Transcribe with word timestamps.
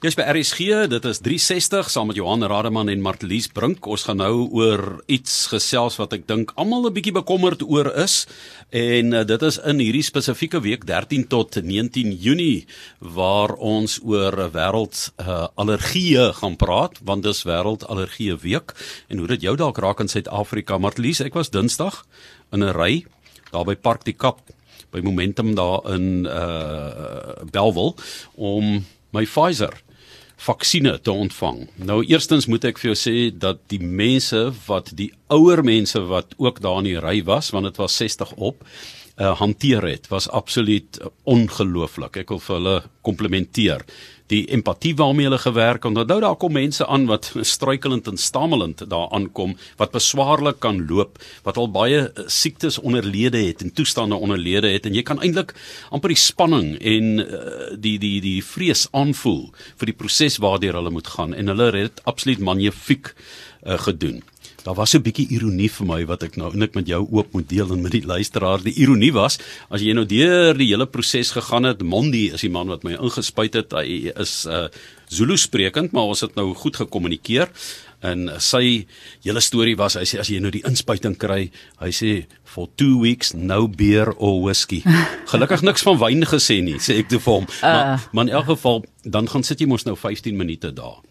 Dis 0.00 0.14
by 0.16 0.24
RSG, 0.30 0.86
dit 0.88 1.04
is 1.04 1.18
360 1.20 1.90
saam 1.92 2.06
met 2.08 2.16
Johan 2.16 2.44
Rademan 2.48 2.88
en 2.88 3.02
Martlies 3.04 3.48
Brink. 3.52 3.84
Ons 3.84 4.06
gaan 4.08 4.16
nou 4.22 4.46
oor 4.56 5.02
iets 5.12 5.50
gesels 5.52 5.98
wat 6.00 6.14
ek 6.16 6.24
dink 6.30 6.52
almal 6.56 6.86
'n 6.88 6.94
bietjie 6.94 7.12
bekommerd 7.12 7.60
oor 7.62 7.90
is. 8.00 8.26
En 8.70 9.12
uh, 9.12 9.24
dit 9.24 9.42
is 9.42 9.58
in 9.58 9.78
hierdie 9.78 10.02
spesifieke 10.02 10.60
week 10.60 10.86
13 10.86 11.26
tot 11.28 11.60
19 11.60 12.12
Junie 12.16 12.64
waar 12.98 13.52
ons 13.58 13.98
oor 14.00 14.32
wêreld 14.54 15.12
uh, 15.20 15.48
allergieë 15.56 16.32
gaan 16.40 16.56
praat, 16.56 16.96
want 17.04 17.22
dis 17.22 17.44
wêreld 17.44 17.84
allergieë 17.84 18.40
week 18.40 18.72
en 19.08 19.18
hoe 19.18 19.28
dit 19.36 19.42
jou 19.42 19.56
dalk 19.56 19.78
raak 19.78 20.00
in 20.00 20.08
Suid-Afrika. 20.08 20.78
Martlies, 20.78 21.20
ek 21.20 21.34
was 21.34 21.50
Dinsdag 21.50 22.06
in 22.52 22.64
'n 22.64 22.72
ry 22.72 23.04
daar 23.52 23.64
by 23.64 23.74
Park 23.74 24.04
die 24.04 24.16
Kap 24.16 24.40
by 24.90 25.00
Momentum 25.00 25.54
daar 25.54 25.84
in 25.92 26.24
uh 26.24 27.44
Belwel 27.50 27.96
om 28.34 28.84
my 29.12 29.24
Pfizer 29.28 29.76
vaksines 30.42 31.00
te 31.02 31.12
ontvang. 31.12 31.68
Nou 31.86 32.00
eerstens 32.02 32.48
moet 32.50 32.64
ek 32.72 32.80
vir 32.82 32.92
jou 32.92 32.98
sê 32.98 33.16
dat 33.30 33.60
die 33.70 33.80
mense 33.82 34.40
wat 34.66 34.90
die 34.98 35.12
ouer 35.32 35.62
mense 35.62 36.00
wat 36.10 36.34
ook 36.38 36.58
daar 36.64 36.80
in 36.82 36.90
die 36.90 36.98
ry 37.02 37.20
was, 37.28 37.52
want 37.54 37.68
dit 37.70 37.78
was 37.78 37.96
60 38.00 38.34
op, 38.36 38.64
uh, 39.20 39.36
hanteer 39.38 39.84
het 39.86 40.08
was 40.08 40.28
absoluut 40.28 41.00
ongelooflik. 41.28 42.22
Ek 42.22 42.32
wil 42.32 42.42
vir 42.42 42.56
hulle 42.58 42.76
komplimenteer 43.02 43.86
die 44.32 44.44
empatie 44.54 44.94
waarmee 44.96 45.28
hulle 45.28 45.40
gewerk 45.40 45.82
het. 45.82 45.90
Onthou 45.90 46.20
daar 46.22 46.38
kom 46.40 46.54
mense 46.56 46.86
aan 46.86 47.06
wat 47.10 47.32
struikelend 47.44 48.08
en 48.08 48.16
stammelend 48.16 48.84
daar 48.88 49.10
aankom, 49.12 49.56
wat 49.80 49.92
beswaarlik 49.92 50.60
kan 50.64 50.80
loop, 50.88 51.18
wat 51.44 51.60
al 51.60 51.70
baie 51.72 52.06
eh, 52.06 52.24
siektes 52.26 52.78
onderlede 52.80 53.42
het 53.44 53.62
en 53.62 53.72
toestande 53.72 54.16
onderlede 54.16 54.70
het 54.72 54.86
en 54.88 54.96
jy 54.96 55.04
kan 55.06 55.20
eintlik 55.20 55.54
amper 55.90 56.14
die 56.14 56.20
spanning 56.20 56.74
en 56.80 57.12
uh, 57.22 57.72
die 57.76 57.98
die 58.00 58.18
die 58.24 58.40
vrees 58.44 58.86
aanvoel 58.96 59.50
vir 59.80 59.90
die 59.90 59.96
proses 59.96 60.38
waardeur 60.42 60.78
hulle 60.80 60.92
moet 60.94 61.12
gaan 61.14 61.34
en 61.36 61.52
hulle 61.52 61.70
het 61.76 62.00
absoluut 62.08 62.40
magnifiek 62.40 63.12
uh, 63.12 63.78
gedoen. 63.86 64.22
Daar 64.62 64.74
was 64.74 64.94
'n 64.94 65.02
bietjie 65.02 65.26
ironie 65.28 65.70
vir 65.70 65.86
my 65.86 66.04
wat 66.06 66.22
ek 66.22 66.36
nou 66.36 66.56
net 66.56 66.74
met 66.74 66.86
jou 66.86 67.06
oop 67.10 67.32
moet 67.32 67.48
deel 67.48 67.72
en 67.72 67.82
met 67.82 67.92
die 67.92 68.06
luisteraar. 68.06 68.62
Die 68.62 68.74
ironie 68.74 69.12
was 69.12 69.38
as 69.70 69.80
jy 69.80 69.92
nou 69.92 70.06
deur 70.06 70.54
die 70.54 70.68
hele 70.68 70.86
proses 70.86 71.30
gegaan 71.30 71.64
het, 71.64 71.82
Mondi 71.82 72.30
is 72.32 72.40
die 72.40 72.50
man 72.50 72.68
wat 72.68 72.84
my 72.84 72.92
ingespuit 72.92 73.54
het. 73.54 73.72
Hy 73.72 74.12
is 74.16 74.46
uh 74.46 74.68
Zulu 75.12 75.36
sprekend, 75.36 75.92
maar 75.92 76.02
ons 76.08 76.20
het 76.20 76.34
nou 76.34 76.54
goed 76.54 76.76
gekommunikeer. 76.76 77.48
En 78.00 78.30
sy 78.38 78.86
hele 79.22 79.40
storie 79.40 79.76
was 79.76 79.94
hy 79.94 80.04
sê 80.08 80.18
as 80.18 80.28
jy 80.28 80.40
nou 80.40 80.50
die 80.50 80.64
inspuiting 80.64 81.16
kry, 81.18 81.50
hy 81.78 81.90
sê 81.90 82.24
for 82.44 82.68
2 82.76 83.00
weeks 83.02 83.34
no 83.34 83.68
beer 83.68 84.14
or 84.16 84.40
whisky. 84.42 84.82
Gelukkig 85.32 85.62
niks 85.62 85.82
van 85.82 85.98
wyn 85.98 86.24
gesê 86.24 86.62
nie, 86.62 86.78
sê 86.78 86.96
ek 86.98 87.08
te 87.08 87.18
vir 87.18 87.34
hom. 87.34 87.46
Uh. 87.60 87.62
Maar, 87.62 88.08
maar 88.12 88.24
in 88.24 88.32
elk 88.32 88.46
geval 88.46 88.84
dan 89.04 89.28
gaan 89.28 89.42
sit 89.42 89.60
jy 89.60 89.66
mos 89.66 89.84
nou 89.84 89.96
15 89.96 90.36
minute 90.36 90.72
daar. 90.72 91.02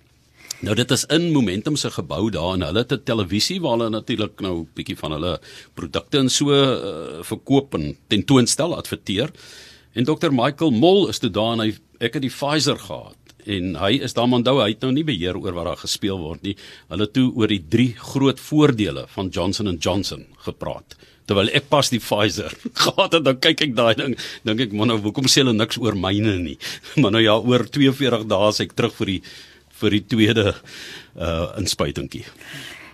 Nou 0.62 0.76
dit 0.78 0.92
is 0.94 1.08
in 1.10 1.32
Momentum 1.34 1.76
se 1.76 1.90
gebou 1.90 2.28
daar 2.30 2.54
en 2.54 2.62
hulle 2.62 2.84
het 2.84 2.92
'n 2.94 3.04
televisie 3.04 3.62
waar 3.62 3.78
hulle 3.78 3.90
natuurlik 3.90 4.42
nou 4.42 4.68
bietjie 4.74 4.98
van 4.98 5.12
hulle 5.12 5.40
produkte 5.74 6.18
en 6.18 6.30
so 6.30 6.52
uh, 6.54 7.24
verkoop 7.24 7.74
en 7.74 7.98
tentoonstel 8.08 8.76
adverteer. 8.76 9.32
En 9.94 10.04
Dr 10.04 10.30
Michael 10.30 10.72
Mol 10.72 11.08
is 11.10 11.20
toe 11.20 11.30
daar 11.30 11.54
en 11.54 11.60
hy 11.60 11.74
ek 12.00 12.14
het 12.14 12.22
die 12.22 12.30
Pfizer 12.30 12.78
gehad 12.78 13.18
en 13.46 13.76
hy 13.76 14.00
is 14.04 14.14
daar 14.14 14.30
onthou 14.30 14.62
hy 14.62 14.70
het 14.70 14.82
nou 14.82 14.92
nie 14.92 15.04
beheer 15.04 15.38
oor 15.38 15.54
wat 15.54 15.66
daar 15.66 15.82
gespeel 15.82 16.20
word 16.20 16.44
nie. 16.44 16.56
Hulle 16.90 17.12
toe 17.12 17.34
oor 17.34 17.48
die 17.48 17.66
drie 17.70 17.96
groot 17.98 18.40
voordele 18.40 19.08
van 19.08 19.30
Johnson 19.30 19.78
& 19.78 19.82
Johnson 19.82 20.26
gepraat. 20.46 20.96
Terwyl 21.26 21.50
ek 21.50 21.70
pas 21.70 21.90
die 21.90 22.00
Pfizer 22.00 22.54
gehad 22.86 23.14
het, 23.14 23.24
dan 23.24 23.40
kyk 23.40 23.62
ek 23.62 23.76
daai 23.76 23.96
ding, 23.96 24.18
dink 24.44 24.60
ek, 24.60 24.74
"Man, 24.74 24.88
nou 24.88 25.00
hoekom 25.00 25.26
sê 25.26 25.42
hulle 25.42 25.54
niks 25.54 25.78
oor 25.78 25.96
myne 25.96 26.38
nie?" 26.38 26.58
Maar 27.02 27.12
nou 27.12 27.22
ja, 27.24 27.40
oor 27.40 27.66
42 27.66 28.28
dae 28.28 28.48
as 28.48 28.60
ek 28.60 28.74
terug 28.76 28.94
vir 28.94 29.06
die 29.06 29.22
vir 29.82 29.98
die 29.98 30.06
tweede 30.16 30.54
uh 31.16 31.50
inspuitingkie. 31.60 32.26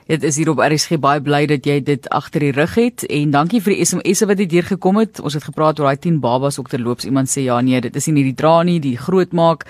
Dit 0.07 0.23
is 0.23 0.37
hier 0.39 0.47
op 0.53 0.61
RSG 0.63 0.95
baie 1.03 1.19
bly 1.19 1.41
dat 1.51 1.65
jy 1.67 1.81
dit 1.83 2.05
agter 2.15 2.45
die 2.45 2.53
rug 2.55 2.77
het 2.79 3.03
en 3.11 3.33
dankie 3.33 3.59
vir 3.59 3.73
die 3.75 3.83
SMS'e 3.83 4.29
wat 4.29 4.39
hier 4.39 4.47
deurgekom 4.53 5.01
het. 5.01 5.19
Ons 5.19 5.35
het 5.35 5.43
gepraat 5.43 5.81
oor 5.81 5.89
daai 5.89 5.99
10 6.05 6.21
babas 6.23 6.59
ook 6.61 6.71
terloops. 6.71 7.03
Iemand 7.09 7.27
sê 7.27 7.43
ja 7.43 7.59
nee, 7.59 7.81
dit 7.83 7.95
is 7.95 8.07
nie 8.07 8.23
die 8.29 8.37
dra 8.37 8.61
nie, 8.63 8.79
die 8.79 8.95
groot 8.95 9.35
maak. 9.35 9.67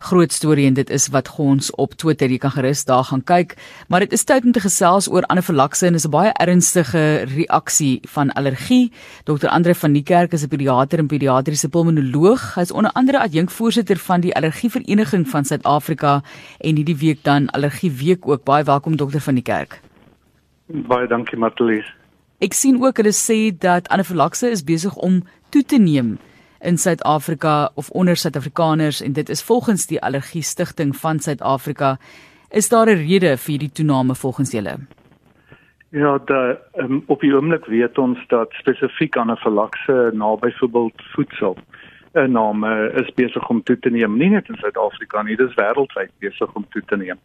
Groot 0.00 0.32
storie 0.32 0.64
en 0.64 0.74
dit 0.78 0.90
is 0.90 1.10
wat 1.12 1.28
ons 1.36 1.66
op 1.76 1.92
Twitter, 2.00 2.30
jy 2.32 2.38
kan 2.40 2.54
gerus 2.54 2.86
daar 2.88 3.04
gaan 3.04 3.20
kyk. 3.20 3.50
Maar 3.92 4.06
dit 4.06 4.14
is 4.16 4.24
tyd 4.24 4.46
om 4.48 4.52
te 4.56 4.62
gesels 4.64 5.10
oor 5.12 5.26
anafilakse 5.28 5.86
en 5.86 5.92
dis 5.92 6.06
'n 6.08 6.10
baie 6.10 6.32
ernstige 6.40 7.28
reaksie 7.28 8.00
van 8.08 8.32
allergie. 8.32 8.92
Dr. 9.24 9.48
Andre 9.48 9.74
van 9.74 9.92
die 9.92 10.02
Kerk 10.02 10.32
is 10.32 10.42
'n 10.42 10.48
pediater 10.48 10.98
en 10.98 11.06
pediatriese 11.06 11.68
pulmonoloog. 11.68 12.54
Hy 12.54 12.62
is 12.62 12.72
onder 12.72 12.92
andere 12.92 13.20
adjunkvoorsitter 13.20 13.96
van 13.96 14.20
die 14.20 14.34
Allergievereniging 14.34 15.28
van 15.28 15.44
Suid-Afrika 15.44 16.22
en 16.60 16.76
hierdie 16.76 16.96
week 16.96 17.22
dan 17.22 17.50
Allergie 17.50 17.92
Week 17.92 18.28
ook. 18.28 18.44
Baie 18.44 18.64
welkom 18.64 18.96
Dr. 18.96 19.18
van 19.18 19.34
die 19.34 19.42
Kerk. 19.42 19.80
Baie 20.66 21.06
dankie 21.06 21.38
Matlies. 21.38 21.94
Ek 22.38 22.52
sien 22.52 22.82
ook 22.82 22.96
hulle 22.96 23.12
sê 23.12 23.58
dat 23.58 23.88
anafilakse 23.88 24.50
is 24.50 24.64
besig 24.64 24.96
om 24.96 25.22
toe 25.50 25.62
te 25.62 25.76
neem 25.76 26.18
in 26.60 26.78
Suid-Afrika 26.78 27.70
of 27.74 27.90
onder 27.90 28.16
Suid-Afrikaners 28.16 29.00
en 29.02 29.12
dit 29.12 29.28
is 29.28 29.42
volgens 29.42 29.86
die 29.86 30.00
Allergie 30.02 30.42
Stichting 30.42 30.96
van 30.96 31.18
Suid-Afrika. 31.18 31.96
Is 32.50 32.68
daar 32.68 32.86
'n 32.86 33.06
rede 33.06 33.36
vir 33.36 33.50
hierdie 33.50 33.72
toename 33.72 34.14
volgens 34.14 34.50
julle? 34.50 34.78
Ja, 35.90 36.18
da 36.24 36.58
um, 36.76 37.02
op 37.06 37.20
die 37.20 37.34
oomblik 37.34 37.64
weet 37.64 37.98
ons 37.98 38.18
dat 38.28 38.52
spesifiek 38.52 39.16
anafilakse 39.16 40.10
na 40.12 40.36
byvoorbeeld 40.36 41.02
voedsel 41.14 41.56
'n 42.12 42.32
name 42.32 42.92
is 42.94 43.14
besig 43.14 43.48
om 43.48 43.62
toe 43.62 43.78
te 43.78 43.90
neem, 43.90 44.16
nie 44.16 44.28
net 44.28 44.48
in 44.48 44.56
Suid-Afrika 44.56 45.22
nie, 45.22 45.36
dis 45.36 45.54
wêreldwyd 45.54 46.10
besig 46.18 46.54
om 46.54 46.66
toe 46.68 46.82
te 46.86 46.96
neem 46.96 47.18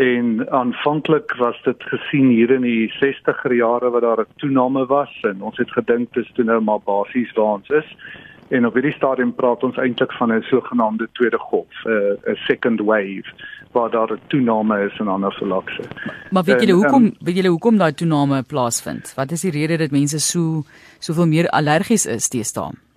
en 0.00 0.50
aanvanklik 0.50 1.34
was 1.36 1.62
dit 1.62 1.82
gesien 1.82 2.28
hier 2.28 2.50
in 2.50 2.62
die 2.64 2.88
60er 2.96 3.52
jare 3.52 3.90
wat 3.90 4.02
daar 4.02 4.20
'n 4.20 4.32
toename 4.36 4.86
was 4.86 5.12
en 5.22 5.42
ons 5.42 5.56
het 5.56 5.70
gedink 5.70 6.12
dit 6.12 6.24
is 6.24 6.32
toe 6.32 6.44
nou 6.44 6.60
maar 6.60 6.80
basies 6.80 7.32
waar 7.32 7.54
ons 7.58 7.68
is 7.68 7.96
en 8.50 8.66
op 8.66 8.74
hierdie 8.74 8.94
stadium 8.96 9.32
praat 9.34 9.62
ons 9.66 9.76
eintlik 9.76 10.12
van 10.18 10.32
'n 10.32 10.42
sogenaamde 10.42 11.08
tweede 11.12 11.38
golf, 11.38 11.74
'n 11.84 12.36
second 12.46 12.80
wave 12.80 13.28
waar 13.72 13.90
daar 13.90 14.12
'n 14.12 14.20
toename 14.26 14.84
is 14.84 14.98
in 14.98 15.08
anafilakse. 15.08 15.82
Maar 16.30 16.44
weet 16.44 16.60
julle 16.60 16.72
hoekom 16.72 17.04
um, 17.04 17.14
weet 17.20 17.36
julle 17.36 17.48
hoekom 17.48 17.76
daai 17.76 17.94
toename 17.94 18.42
plaasvind? 18.42 19.14
Wat 19.14 19.30
is 19.30 19.40
die 19.40 19.50
rede 19.50 19.76
dat 19.76 19.90
mense 19.90 20.18
so 20.18 20.62
soveel 20.98 21.26
meer 21.26 21.48
allergies 21.48 22.06
is 22.06 22.28
teenoor? 22.28 22.89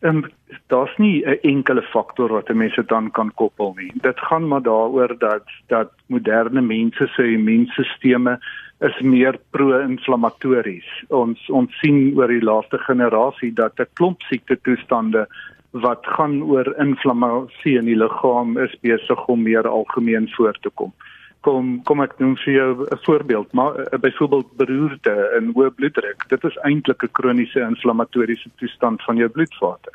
Ehm 0.00 0.16
um, 0.16 0.30
daar's 0.66 0.96
nie 0.96 1.24
'n 1.26 1.38
enkele 1.42 1.82
faktor 1.82 2.28
wat 2.32 2.48
mense 2.54 2.84
dan 2.86 3.10
kan 3.10 3.34
koppel 3.34 3.74
nie. 3.76 3.92
Dit 3.94 4.18
gaan 4.20 4.48
maar 4.48 4.62
daaroor 4.62 5.18
dat 5.18 5.42
dat 5.66 5.90
moderne 6.06 6.60
mense 6.60 7.06
se 7.06 7.32
immuunstelsels 7.32 8.38
is 8.80 9.00
meer 9.00 9.38
pro-inflammatories. 9.50 11.04
Ons 11.08 11.50
ons 11.50 11.78
sien 11.78 12.12
oor 12.16 12.28
die 12.28 12.42
laaste 12.42 12.78
generasie 12.78 13.52
dat 13.52 13.80
'n 13.80 13.90
klomp 13.92 14.22
siekte 14.22 14.58
toestande 14.62 15.26
wat 15.70 16.06
gaan 16.06 16.42
oor 16.42 16.74
inflammasie 16.78 17.78
in 17.78 17.84
die 17.84 17.96
liggaam 17.96 18.58
is 18.58 18.80
besig 18.80 19.26
om 19.26 19.42
meer 19.42 19.68
algemeen 19.68 20.28
voor 20.36 20.56
te 20.60 20.70
kom. 20.74 20.92
Kom 21.40 21.82
kom 21.84 22.02
ek 22.02 22.18
noem 22.18 22.36
vir 22.44 22.54
jou 22.54 22.70
'n 22.86 22.98
voorbeeld, 23.04 23.52
maar 23.52 23.78
uh, 23.78 23.98
byvoorbeeld 24.00 24.56
beroerte 24.56 25.14
en 25.36 25.52
hoë 25.54 25.70
bloeddruk. 25.70 26.28
Dit 26.28 26.44
is 26.44 26.56
eintlik 26.62 27.02
'n 27.02 27.12
kroniese 27.12 27.60
inflammatoriese 27.60 28.50
toestand 28.56 29.02
van 29.02 29.16
jou 29.16 29.28
bloedvate. 29.28 29.90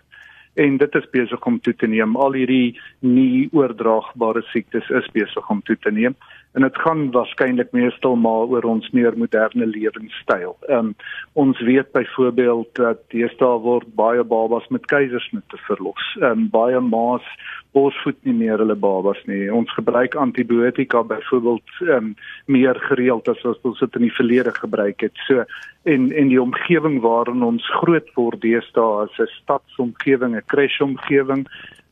En 0.55 0.77
dit 0.77 0.95
is 0.95 1.09
besig 1.09 1.45
om 1.45 1.59
toe 1.59 1.75
te 1.75 1.87
neem. 1.87 2.15
Al 2.15 2.33
hierdie 2.33 2.79
nie 2.99 3.49
oordraagbare 3.51 4.41
siektes 4.41 4.89
is 4.89 5.11
besig 5.11 5.49
om 5.49 5.61
toe 5.61 5.77
te 5.77 5.91
neem 5.91 6.15
en 6.53 6.61
dit 6.61 6.77
gaan 6.77 7.11
waarskynlik 7.11 7.71
meestal 7.71 8.15
maar 8.15 8.51
oor 8.53 8.65
ons 8.69 8.89
meer 8.93 9.17
moderne 9.17 9.65
lewenstyl. 9.65 10.55
Ehm 10.67 10.77
um, 10.77 10.95
ons 11.33 11.59
weet 11.65 11.91
byvoorbeeld 11.91 12.69
dat 12.77 12.99
deesdae 13.09 13.59
word 13.65 13.89
baie 13.97 14.23
babas 14.23 14.67
met 14.69 14.85
keisersnitte 14.85 15.57
verlos. 15.67 16.05
Ehm 16.21 16.31
um, 16.31 16.47
baie 16.53 16.79
ma's 16.79 17.25
borsvoed 17.73 18.19
nie 18.21 18.35
meer 18.37 18.61
hulle 18.61 18.75
babas 18.77 19.17
nie. 19.25 19.49
Ons 19.53 19.73
gebruik 19.73 20.15
antibiotika 20.15 21.03
byvoorbeeld 21.03 21.77
ehm 21.81 21.95
um, 21.97 22.15
meer 22.45 22.79
gereeld 22.89 23.27
as 23.27 23.41
wat 23.41 23.69
ons 23.71 23.79
dit 23.79 23.95
in 23.95 24.07
die 24.07 24.17
verlede 24.19 24.53
gebruik 24.53 25.01
het. 25.01 25.17
So 25.27 25.45
en 25.83 26.11
en 26.11 26.27
die 26.29 26.41
omgewing 26.41 27.01
waarin 27.01 27.43
ons 27.43 27.69
groot 27.81 28.09
word 28.15 28.41
deesdae 28.41 29.07
is 29.09 29.19
'n 29.19 29.31
stadsomgewing, 29.41 30.35
'n 30.35 30.45
crashomgewing 30.45 31.47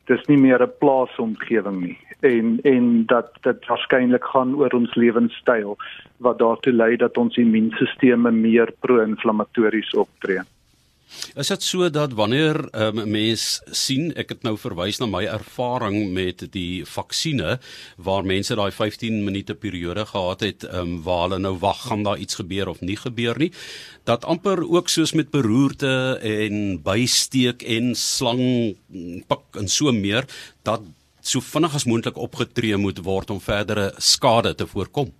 dis 0.06 0.26
nie 0.28 0.38
meer 0.38 0.62
'n 0.62 0.72
plaasomgewing 0.78 1.80
nie 1.80 1.98
en 2.22 2.58
en 2.62 3.06
dat 3.06 3.30
dit 3.40 3.66
waarskynlik 3.66 4.24
gaan 4.24 4.54
oor 4.54 4.74
ons 4.78 4.94
lewenstyl 4.94 5.76
wat 6.16 6.38
daartoe 6.38 6.72
lei 6.72 6.96
dat 6.96 7.18
ons 7.18 7.36
immuunstelsel 7.36 8.30
meer 8.30 8.72
pro-inflammatories 8.80 9.94
optree. 9.94 10.42
Is 11.34 11.48
dit 11.48 11.62
so 11.62 11.90
dat 11.90 12.12
wanneer 12.12 12.68
'n 12.72 12.98
um, 12.98 13.10
mens 13.10 13.60
sien, 13.70 14.12
ek 14.14 14.28
het 14.28 14.42
nou 14.42 14.56
verwys 14.58 14.98
na 14.98 15.06
my 15.06 15.24
ervaring 15.24 16.12
met 16.12 16.52
die 16.52 16.84
vaksines 16.84 17.58
waar 17.96 18.24
mense 18.24 18.54
daai 18.54 18.70
15 18.70 19.24
minute 19.24 19.54
periode 19.54 20.06
gehad 20.06 20.40
het, 20.40 20.74
um, 20.74 21.02
waar 21.02 21.28
hulle 21.28 21.38
nou 21.38 21.58
wag 21.58 21.86
gaan 21.86 22.02
daar 22.02 22.18
iets 22.18 22.34
gebeur 22.34 22.68
of 22.68 22.80
nie 22.80 22.96
gebeur 22.96 23.38
nie, 23.38 23.52
dat 24.04 24.24
amper 24.24 24.70
ook 24.70 24.88
soos 24.88 25.12
met 25.12 25.30
beroerte 25.30 26.18
en 26.22 26.82
bysteek 26.82 27.62
en 27.62 27.94
slang 27.94 28.76
pik 29.26 29.56
en 29.56 29.68
so 29.68 29.92
meer 29.92 30.24
dat 30.62 30.80
so 31.20 31.40
vinnig 31.40 31.74
as 31.74 31.84
moontlik 31.84 32.16
opgetree 32.16 32.76
moet 32.76 32.98
word 32.98 33.30
om 33.30 33.40
verdere 33.40 33.92
skade 33.98 34.54
te 34.54 34.66
voorkom? 34.66 35.12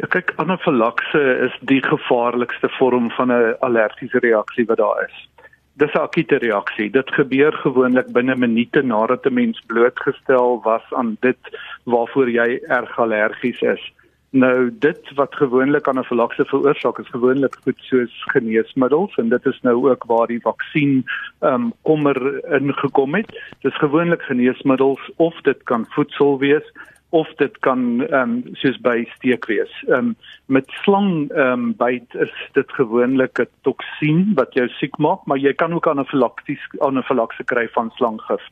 Ja 0.00 0.08
kyk, 0.08 0.32
anafilakse 0.40 1.20
is 1.46 1.56
die 1.68 1.82
gevaarlikste 1.84 2.68
vorm 2.78 3.10
van 3.10 3.32
'n 3.32 3.56
allergiese 3.60 4.18
reaksie 4.18 4.64
wat 4.66 4.76
daar 4.76 5.04
is. 5.08 5.28
Dis 5.76 5.92
'n 5.92 5.98
akute 5.98 6.36
reaksie. 6.36 6.90
Dit 6.90 7.12
gebeur 7.14 7.52
gewoonlik 7.52 8.12
binne 8.12 8.36
minute 8.36 8.82
nadat 8.82 9.26
'n 9.26 9.34
mens 9.34 9.60
blootgestel 9.66 10.60
was 10.62 10.82
aan 10.90 11.16
dit 11.20 11.42
waarvoor 11.84 12.30
jy 12.30 12.60
erg 12.68 12.98
allergies 12.98 13.60
is. 13.60 13.92
Nou 14.30 14.70
dit 14.78 15.10
wat 15.14 15.34
gewoonlik 15.34 15.88
anafilakse 15.88 16.44
veroorsaak 16.44 16.98
is 16.98 17.08
gewoonlik 17.08 17.56
goed 17.64 17.78
soos 17.78 18.22
geneesmiddels 18.32 19.16
en 19.16 19.28
dit 19.28 19.46
is 19.46 19.60
nou 19.60 19.90
ook 19.90 20.04
waar 20.04 20.26
die 20.26 20.40
vaksin 20.40 21.04
ehm 21.40 21.54
um, 21.54 21.72
kommer 21.82 22.16
ingekom 22.54 23.14
het. 23.14 23.28
Dis 23.60 23.76
gewoonlik 23.76 24.22
geneesmiddels 24.22 25.10
of 25.16 25.40
dit 25.40 25.62
kan 25.62 25.86
voedsel 25.88 26.38
wees 26.38 26.72
of 27.12 27.28
dit 27.36 27.58
kan 27.58 27.80
ehm 28.06 28.20
um, 28.20 28.54
soos 28.60 28.78
by 28.80 29.04
steek 29.16 29.46
wees. 29.50 29.72
Ehm 29.88 29.98
um, 29.98 30.16
met 30.46 30.70
slang 30.84 31.30
ehm 31.30 31.52
um, 31.52 31.74
byt 31.76 32.14
is 32.14 32.32
dit 32.52 32.72
gewoonlik 32.78 33.38
'n 33.40 33.48
toksien 33.68 34.32
wat 34.34 34.54
jou 34.54 34.68
siek 34.68 34.96
maak, 34.98 35.26
maar 35.26 35.38
jy 35.38 35.52
kan 35.52 35.74
ook 35.74 35.86
anafilakties 35.86 36.64
anafilakse 36.78 37.44
kry 37.44 37.68
van 37.68 37.90
slanggif. 37.96 38.44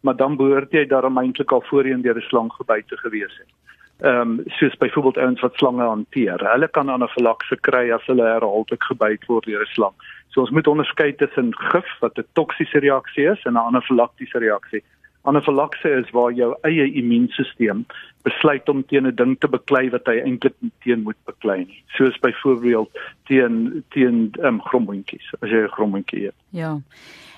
Maar 0.00 0.16
dan 0.16 0.36
behoort 0.36 0.72
jy 0.72 0.86
daarom 0.86 1.18
eintlik 1.18 1.52
al 1.52 1.64
voorheen 1.70 2.02
deur 2.02 2.18
'n 2.18 2.28
slang 2.30 2.52
gebyt 2.52 2.88
te 2.88 2.96
gewees 2.96 3.38
het 3.38 3.50
ehm 3.98 4.20
um, 4.20 4.42
soos 4.46 4.76
byvoorbeeld 4.76 5.16
ouens 5.16 5.40
wat 5.40 5.54
slange 5.54 5.82
hanteer. 5.82 6.50
Hulle 6.52 6.68
kan 6.68 6.88
anafilakse 6.88 7.56
kry 7.60 7.90
as 7.90 8.04
hulle 8.06 8.22
herhaaldelik 8.22 8.82
gebyt 8.82 9.26
word 9.26 9.46
deur 9.46 9.62
'n 9.62 9.74
slang. 9.74 9.94
So 10.28 10.40
ons 10.40 10.50
moet 10.50 10.66
onderskei 10.66 11.14
tussen 11.14 11.50
gif 11.54 11.88
wat 12.00 12.18
'n 12.18 12.26
toksiese 12.32 12.78
reaksie 12.78 13.26
is 13.30 13.42
en 13.42 13.52
'n 13.52 13.66
anafilaktiese 13.70 14.38
reaksie. 14.38 14.82
Anafilakse 15.28 15.90
is 16.00 16.10
waar 16.16 16.32
jou 16.32 16.54
eie 16.68 16.86
immuunstelsel 17.00 17.84
besluit 18.26 18.68
om 18.68 18.82
teen 18.86 19.06
'n 19.06 19.14
ding 19.14 19.36
te 19.38 19.48
beklei 19.48 19.90
wat 19.90 20.06
hy 20.06 20.18
eintlik 20.20 20.56
nie 20.60 20.72
teen 20.84 21.02
moet 21.02 21.20
beklei 21.24 21.64
nie. 21.64 21.82
Soos 21.96 22.18
byvoorbeeld 22.24 22.90
teen 23.30 23.84
teen 23.94 24.32
ehm 24.40 24.46
um, 24.54 24.60
grommetjies, 24.60 25.32
as 25.40 25.50
jy 25.50 25.62
'n 25.64 25.74
grommetjie 25.76 26.24
het. 26.26 26.38
Ja. 26.50 26.80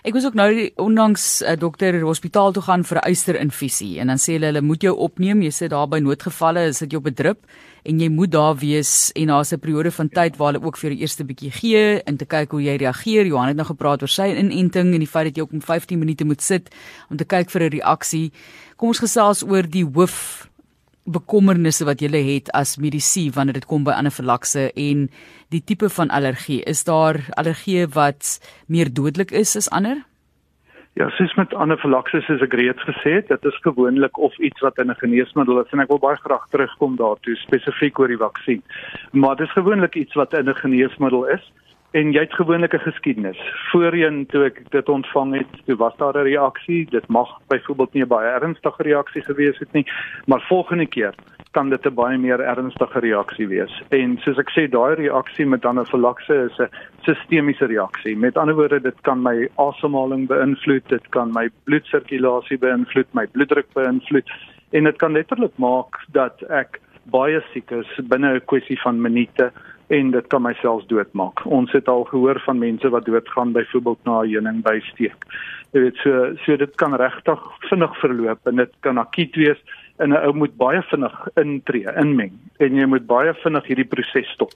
Ek 0.01 0.15
was 0.17 0.25
ook 0.25 0.35
nou 0.35 0.71
onlangs 0.81 1.43
'n 1.45 1.53
uh, 1.53 1.57
dokter 1.61 2.01
hospitaal 2.01 2.53
toe 2.53 2.63
gaan 2.63 2.85
vir 2.85 2.97
'n 2.97 3.07
uisterinfusie 3.13 3.99
en 4.01 4.07
dan 4.07 4.17
sê 4.17 4.33
hulle 4.33 4.47
hulle 4.47 4.61
moet 4.61 4.83
jou 4.83 4.97
opneem. 4.97 5.43
Jy 5.43 5.51
sit 5.51 5.71
daar 5.71 5.89
by 5.89 5.99
noodgevalle, 5.99 6.69
is 6.69 6.79
dit 6.79 6.91
jou 6.91 7.03
bedrip 7.03 7.45
en 7.85 8.01
jy 8.01 8.09
moet 8.09 8.31
daar 8.31 8.57
wees 8.57 9.13
en 9.13 9.27
daar's 9.27 9.53
'n 9.53 9.59
periode 9.59 9.91
van 9.91 10.09
tyd 10.09 10.37
waar 10.37 10.53
hulle 10.53 10.65
ook 10.65 10.77
vir 10.77 10.91
jou 10.91 11.01
eerste 11.01 11.25
bietjie 11.25 11.51
gee 11.51 12.03
en 12.03 12.17
te 12.17 12.25
kyk 12.25 12.51
hoe 12.51 12.63
jy 12.63 12.77
reageer. 12.77 13.27
Johan 13.27 13.49
het 13.49 13.57
nou 13.57 13.67
gepraat 13.67 14.03
oor 14.03 14.09
sy 14.09 14.27
inenting 14.27 14.95
en 14.95 15.01
die 15.01 15.07
feit 15.07 15.25
dat 15.25 15.37
jy 15.37 15.43
ook 15.43 15.53
om 15.53 15.63
15 15.63 15.99
minute 15.99 16.25
moet 16.25 16.43
sit 16.43 16.75
om 17.11 17.17
te 17.17 17.25
kyk 17.25 17.51
vir 17.51 17.63
'n 17.63 17.71
reaksie. 17.71 18.33
Kom 18.77 18.89
ons 18.89 18.99
gesels 18.99 19.43
oor 19.43 19.63
die 19.63 19.85
hoof 19.85 20.50
bekommernisse 21.13 21.85
wat 21.85 22.01
jy 22.01 22.11
het 22.25 22.51
as 22.57 22.77
medisy 22.79 23.31
wanneer 23.35 23.61
dit 23.61 23.67
kom 23.67 23.85
by 23.85 23.93
anafilakse 23.93 24.71
en 24.75 25.09
die 25.51 25.63
tipe 25.65 25.89
van 25.89 26.11
allergie. 26.11 26.63
Is 26.67 26.85
daar 26.85 27.21
allergieë 27.37 27.89
wat 27.95 28.39
meer 28.67 28.93
dodelik 28.93 29.31
is 29.31 29.57
as 29.57 29.71
ander? 29.71 30.05
Ja, 30.99 31.09
soos 31.15 31.33
met 31.39 31.55
anafilakse 31.55 32.21
soos 32.27 32.43
ek 32.43 32.55
reeds 32.59 32.83
gesê 32.85 33.21
het, 33.21 33.29
dit 33.31 33.45
is 33.47 33.59
gewoonlik 33.63 34.19
of 34.19 34.35
iets 34.39 34.61
wat 34.61 34.79
in 34.79 34.91
'n 34.91 34.99
geneesmiddel 35.03 35.61
is 35.61 35.73
en 35.73 35.81
ek 35.81 35.89
wil 35.89 36.03
baie 36.03 36.17
graag 36.17 36.49
terugkom 36.51 36.97
daartoe 36.97 37.37
spesifiek 37.37 37.99
oor 37.99 38.09
die 38.09 38.19
vaksin. 38.19 38.63
Maar 39.13 39.37
dit 39.37 39.47
is 39.47 39.53
gewoonlik 39.53 39.95
iets 39.95 40.15
wat 40.15 40.35
in 40.35 40.49
'n 40.49 40.55
geneesmiddel 40.55 41.27
is 41.29 41.53
en 41.91 42.13
jy 42.15 42.21
het 42.21 42.35
gewoonlik 42.35 42.75
'n 42.75 42.87
geskiedenis. 42.87 43.39
Voorheen 43.71 44.27
toe 44.27 44.45
ek 44.45 44.71
dit 44.71 44.89
ontvang 44.89 45.37
het, 45.37 45.67
toe 45.67 45.77
was 45.77 45.97
daar 45.97 46.15
'n 46.15 46.23
reaksie. 46.23 46.87
Dit 46.91 47.09
mag 47.09 47.29
byvoorbeeld 47.49 47.93
nie 47.93 48.03
'n 48.03 48.09
baie 48.09 48.29
ernstige 48.29 48.83
reaksie 48.83 49.23
gewees 49.23 49.59
het 49.59 49.73
nie, 49.73 49.87
maar 50.27 50.41
volgende 50.49 50.87
keer 50.87 51.15
kan 51.51 51.69
dit 51.71 51.87
'n 51.87 51.95
baie 51.95 52.19
meer 52.19 52.41
ernstige 52.41 52.99
reaksie 52.99 53.49
wees. 53.49 53.83
En 53.89 54.19
soos 54.19 54.39
ek 54.39 54.51
sê, 54.51 54.69
daai 54.69 54.95
reaksie 54.95 55.47
met 55.47 55.65
anafilakse 55.65 56.35
is 56.35 56.59
'n 56.59 56.69
sistemiese 57.01 57.67
reaksie. 57.67 58.17
Met 58.17 58.37
ander 58.37 58.55
woorde, 58.55 58.81
dit 58.81 59.01
kan 59.01 59.23
my 59.23 59.49
asemhaling 59.57 60.29
beïnvloed, 60.29 60.89
dit 60.89 61.09
kan 61.09 61.33
my 61.33 61.51
bloedsirkulasie 61.65 62.59
beïnvloed, 62.59 63.07
my 63.13 63.27
bloeddruk 63.27 63.67
beïnvloed 63.73 64.31
en 64.71 64.85
dit 64.85 64.97
kan 64.97 65.13
letterlik 65.13 65.59
maak 65.59 65.99
dat 66.13 66.43
ek 66.51 66.81
baie 67.11 67.43
siek 67.53 67.71
is 67.71 67.91
binne 68.09 68.35
'n 68.35 68.45
kwessie 68.47 68.81
van 68.81 69.01
minute 69.01 69.53
en 69.91 70.11
dit 70.15 70.27
kan 70.31 70.43
myself 70.43 70.85
doodmaak. 70.87 71.43
Ons 71.51 71.73
het 71.75 71.89
al 71.91 72.05
gehoor 72.11 72.39
van 72.47 72.59
mense 72.59 72.89
wat 72.95 73.05
doodgaan 73.05 73.53
byvoorbeeld 73.53 74.05
na 74.07 74.21
heuning 74.23 74.63
by 74.63 74.79
steek. 74.93 75.27
Jy 75.75 75.85
weet 75.87 76.03
so 76.05 76.33
so 76.45 76.57
dit 76.57 76.77
kan 76.83 76.95
regtig 76.99 77.43
vinnig 77.69 77.97
verloop 78.03 78.51
en 78.51 78.63
dit 78.63 78.77
kan 78.87 78.99
akut 79.03 79.39
wees 79.39 79.59
en 79.99 80.15
'n 80.15 80.23
ou 80.27 80.33
moet 80.33 80.55
baie 80.57 80.83
vinnig 80.83 81.17
intree, 81.37 81.91
inmeng 82.03 82.33
en 82.59 82.75
jy 82.75 82.87
moet 82.87 83.07
baie 83.07 83.35
vinnig 83.43 83.67
hierdie 83.67 83.91
proses 83.91 84.31
stop. 84.35 84.55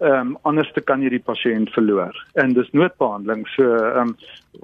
Ehm 0.00 0.32
um, 0.32 0.36
anders 0.42 0.72
te 0.72 0.80
kan 0.80 1.02
jy 1.02 1.10
die 1.12 1.24
pasiënt 1.24 1.70
verloor. 1.76 2.16
En 2.40 2.54
dis 2.56 2.72
noodbehandeling 2.72 3.46
so 3.48 3.76
ehm 3.76 4.14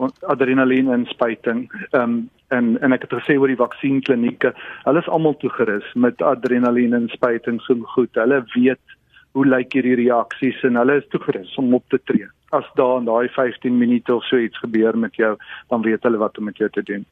um, 0.00 0.10
adrenalien 0.32 0.88
inspuiting 0.88 1.68
ehm 1.92 2.02
um, 2.02 2.30
en 2.48 2.78
en 2.80 2.92
ek 2.92 3.02
het 3.04 3.12
gesê 3.20 3.36
oor 3.36 3.48
die 3.52 3.60
vaksienklinieke, 3.60 4.54
hulle 4.84 4.98
is 4.98 5.08
almal 5.08 5.36
toegerus 5.36 5.94
met 5.94 6.22
adrenalien 6.22 6.94
inspuiting 6.94 7.60
so 7.60 7.74
goed. 7.94 8.14
Hulle 8.14 8.44
weet 8.54 8.95
hoe 9.36 9.44
lyk 9.44 9.74
hierdie 9.76 9.98
reaksies 10.00 10.62
en 10.64 10.78
hulle 10.80 10.96
is 11.02 11.08
toegerus 11.12 11.52
om 11.60 11.74
op 11.76 11.84
te 11.92 12.00
tree. 12.08 12.28
As 12.56 12.66
daar 12.78 13.02
in 13.02 13.08
daai 13.08 13.28
15 13.34 13.74
minute 13.76 14.14
of 14.14 14.24
so 14.24 14.40
iets 14.40 14.58
gebeur 14.64 14.96
met 14.96 15.18
jou, 15.20 15.34
dan 15.68 15.84
weet 15.84 16.08
hulle 16.08 16.20
wat 16.22 16.38
om 16.40 16.48
met 16.48 16.56
jou 16.62 16.70
te 16.72 16.84
doen. 16.86 17.04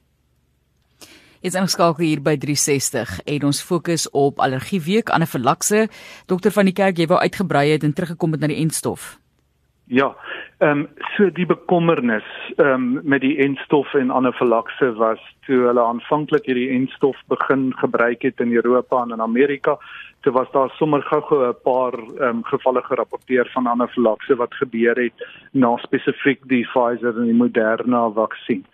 Is 1.45 1.57
ingeskakel 1.59 2.07
hier 2.07 2.23
by 2.25 2.39
360 2.41 3.19
en 3.29 3.51
ons 3.51 3.61
fokus 3.61 4.07
op 4.17 4.41
allergieweek 4.41 5.13
anafilakse. 5.13 5.89
Dokter 6.31 6.55
van 6.57 6.71
die 6.71 6.77
kerk, 6.77 6.97
jy 6.97 7.11
wou 7.11 7.21
uitgebrei 7.21 7.67
het 7.75 7.85
en 7.85 7.93
teruggekom 7.93 8.33
het 8.33 8.41
na 8.41 8.49
die 8.55 8.63
enstof. 8.63 9.19
Ja, 9.93 10.15
ehm 10.65 10.87
um, 10.87 10.89
so 11.17 11.29
die 11.37 11.47
bekommernis 11.47 12.25
ehm 12.57 12.71
um, 12.73 13.01
met 13.03 13.21
die 13.21 13.37
enstof 13.45 13.93
en 13.95 14.11
anafilakse 14.11 14.95
was 14.97 15.21
toe 15.45 15.59
hulle 15.67 15.83
aanvanklik 15.83 16.47
hierdie 16.49 16.71
enstof 16.73 17.21
begin 17.29 17.73
gebruik 17.77 18.23
het 18.23 18.41
in 18.41 18.55
Europa 18.55 19.03
en 19.03 19.13
in 19.13 19.21
Amerika 19.21 19.77
toe 20.25 20.33
was 20.33 20.51
daar 20.53 20.71
sommer 20.79 21.03
gou-gou 21.03 21.41
'n 21.49 21.57
paar 21.63 21.95
um, 22.29 22.41
gevalle 22.45 22.83
gerapporteer 22.83 23.51
van 23.53 23.67
anafilakse 23.69 24.37
wat 24.37 24.55
gebeur 24.55 24.97
het 24.97 25.27
na 25.53 25.77
spesifiek 25.77 26.41
die 26.49 26.65
Pfizer 26.65 27.17
en 27.17 27.25
die 27.25 27.41
Moderna 27.43 28.11
vaksin. 28.11 28.65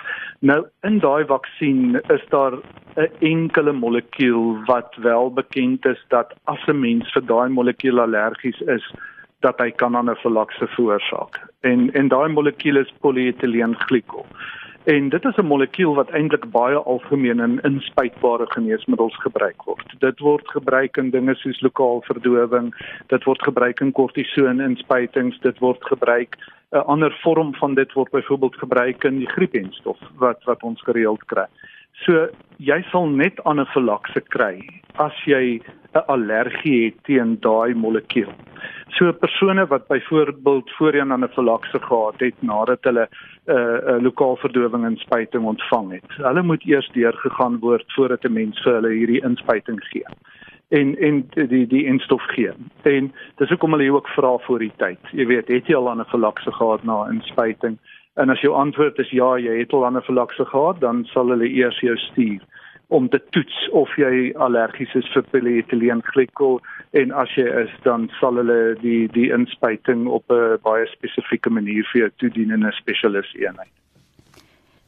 Nou 0.41 0.67
in 0.83 0.99
daai 0.99 1.25
vaksin 1.27 2.01
is 2.09 2.25
daar 2.29 2.55
'n 2.97 3.11
enkele 3.21 3.73
molekuul 3.73 4.65
wat 4.65 4.95
wel 4.97 5.33
bekend 5.33 5.87
is 5.87 6.05
dat 6.09 6.35
as 6.45 6.67
'n 6.67 6.81
mens 6.81 7.13
vir 7.13 7.27
daai 7.27 7.49
molekuul 7.49 8.01
allergies 8.01 8.61
is, 8.61 8.95
dat 9.41 9.59
hy 9.59 9.71
kan 9.71 9.97
anafilakse 9.97 10.67
veroorsaak. 10.67 11.41
En 11.61 11.93
en 11.93 12.09
daai 12.09 12.29
molekuul 12.29 12.77
is 12.77 12.95
polyethyleenglikol. 13.01 14.27
En 14.85 15.09
dit 15.09 15.25
is 15.25 15.37
'n 15.37 15.47
molekuul 15.47 15.95
wat 15.95 16.11
eintlik 16.11 16.51
baie 16.51 16.77
algemeen 16.77 17.41
in 17.41 17.61
inspuitbare 17.61 18.47
geneesmiddels 18.49 19.17
gebruik 19.17 19.63
word. 19.63 19.95
Dit 19.99 20.19
word 20.19 20.49
gebruik 20.49 20.97
in 20.97 21.11
dinge 21.11 21.35
soos 21.35 21.61
lokaal 21.61 22.01
verdowing, 22.03 22.75
dit 23.07 23.25
word 23.25 23.43
gebruik 23.43 23.81
in 23.81 23.93
kortison 23.93 24.61
inspuitings, 24.61 25.39
dit 25.41 25.59
word 25.59 25.85
gebruik 25.85 26.37
'n 26.73 26.77
ander 26.87 27.13
vorm 27.23 27.55
van 27.55 27.75
dit 27.75 27.93
word 27.93 28.11
byvoorbeeld 28.11 28.57
gebruik 28.57 29.05
in 29.05 29.19
die 29.19 29.29
griepenstof 29.29 29.99
wat 30.17 30.45
wat 30.45 30.63
ons 30.63 30.83
gereeld 30.83 31.25
kry. 31.25 31.47
So 31.93 32.29
jy 32.57 32.83
sal 32.91 33.07
net 33.07 33.45
anafilakse 33.45 34.21
kry 34.21 34.81
as 34.95 35.25
jy 35.25 35.61
'n 35.95 36.07
allergie 36.07 36.85
het 36.85 37.05
teen 37.05 37.37
daai 37.41 37.75
molekuul. 37.75 38.33
So 38.89 39.13
persone 39.13 39.67
wat 39.67 39.87
byvoorbeeld 39.87 40.71
voorheen 40.71 41.13
aan 41.13 41.25
'n 41.25 41.35
filakse 41.39 41.81
gehad 41.81 42.21
het 42.21 42.35
nadat 42.43 42.79
hulle 42.85 43.09
'n 43.09 43.53
uh, 43.53 43.57
uh, 43.57 44.03
lokaal 44.03 44.37
verdowing 44.37 44.85
en 44.85 44.97
spuiting 44.97 45.45
ontvang 45.45 45.91
het. 45.93 46.11
Hulle 46.17 46.43
moet 46.43 46.67
eers 46.67 46.91
deurgegaan 46.93 47.59
word 47.59 47.93
voordat 47.93 48.25
'n 48.25 48.33
mens 48.33 48.63
vir 48.63 48.73
hulle 48.73 48.93
hierdie 48.93 49.25
inspuiting 49.25 49.81
gee. 49.85 50.07
En 50.69 50.99
en 50.99 51.29
die 51.35 51.67
die 51.67 51.85
instof 51.85 52.23
gee. 52.23 52.53
En 52.83 53.13
dis 53.37 53.49
hoekom 53.49 53.73
hulle 53.73 53.93
ook 53.93 54.09
vra 54.09 54.39
voor 54.39 54.59
die 54.59 54.73
tyd. 54.77 54.99
Jy 55.13 55.27
weet, 55.27 55.49
het 55.49 55.67
jy 55.67 55.75
al 55.75 55.91
aan 55.91 56.01
'n 56.01 56.13
filakse 56.15 56.53
gehad 56.53 56.83
na 56.83 57.09
inspuiting? 57.11 57.79
En 58.15 58.31
as 58.31 58.41
jou 58.41 58.55
antwoord 58.55 58.99
is 58.99 59.11
ja, 59.11 59.39
jy 59.39 59.59
het 59.59 59.73
al 59.73 59.87
aan 59.87 59.97
'n 59.97 60.03
filakse 60.03 60.45
gehad, 60.45 60.81
dan 60.81 61.05
sal 61.05 61.29
hulle 61.29 61.49
eers 61.49 61.81
jou 61.81 61.97
stuur 61.97 62.41
om 62.91 63.09
te 63.09 63.21
toets 63.31 63.59
of 63.71 63.91
jy 63.97 64.33
allergies 64.47 64.95
is 64.99 65.09
vir 65.15 65.27
polyethyleenglikol 65.33 66.59
en 66.99 67.13
as 67.23 67.35
jy 67.39 67.47
is 67.63 67.75
dan 67.87 68.09
sal 68.19 68.41
hulle 68.41 68.77
die 68.83 69.05
die 69.15 69.29
inspuiting 69.35 70.09
op 70.09 70.25
'n 70.31 70.59
baie 70.67 70.87
spesifieke 70.95 71.51
manier 71.51 71.87
vir 71.93 72.01
jou 72.03 72.11
toedien 72.23 72.51
in 72.51 72.67
'n 72.67 72.73
spesialis 72.83 73.31
eenheid. 73.35 73.75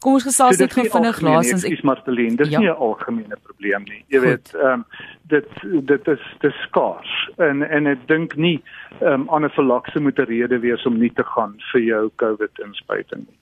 Kom 0.03 0.17
ons 0.19 0.25
gesels 0.27 0.59
net 0.59 0.73
so 0.75 0.83
vinnig 0.83 1.21
laasens 1.23 1.65
ek 1.65 1.83
Martelien, 1.87 2.37
dis 2.37 2.51
ja. 2.51 2.59
nie 2.59 2.71
'n 2.71 2.81
algemene 2.87 3.37
probleem 3.43 3.85
nie. 3.87 4.03
Jy 4.09 4.19
Goed. 4.19 4.29
weet, 4.29 4.55
ehm 4.55 4.73
um, 4.73 4.85
dit 5.29 5.49
dit 5.87 6.09
is 6.09 6.25
dis 6.41 6.57
skaars 6.67 7.13
en 7.39 7.63
en 7.63 7.87
ek 7.87 8.09
dink 8.09 8.35
nie 8.37 8.59
ehm 9.01 9.13
um, 9.13 9.29
anafilakse 9.29 10.01
moet 10.01 10.19
'n 10.19 10.27
rede 10.27 10.59
wees 10.59 10.87
om 10.87 10.99
nie 10.99 11.13
te 11.15 11.25
gaan 11.25 11.55
vir 11.73 11.81
jou 11.81 12.11
COVID 12.17 12.59
inspuiting 12.67 13.23
nie. 13.29 13.39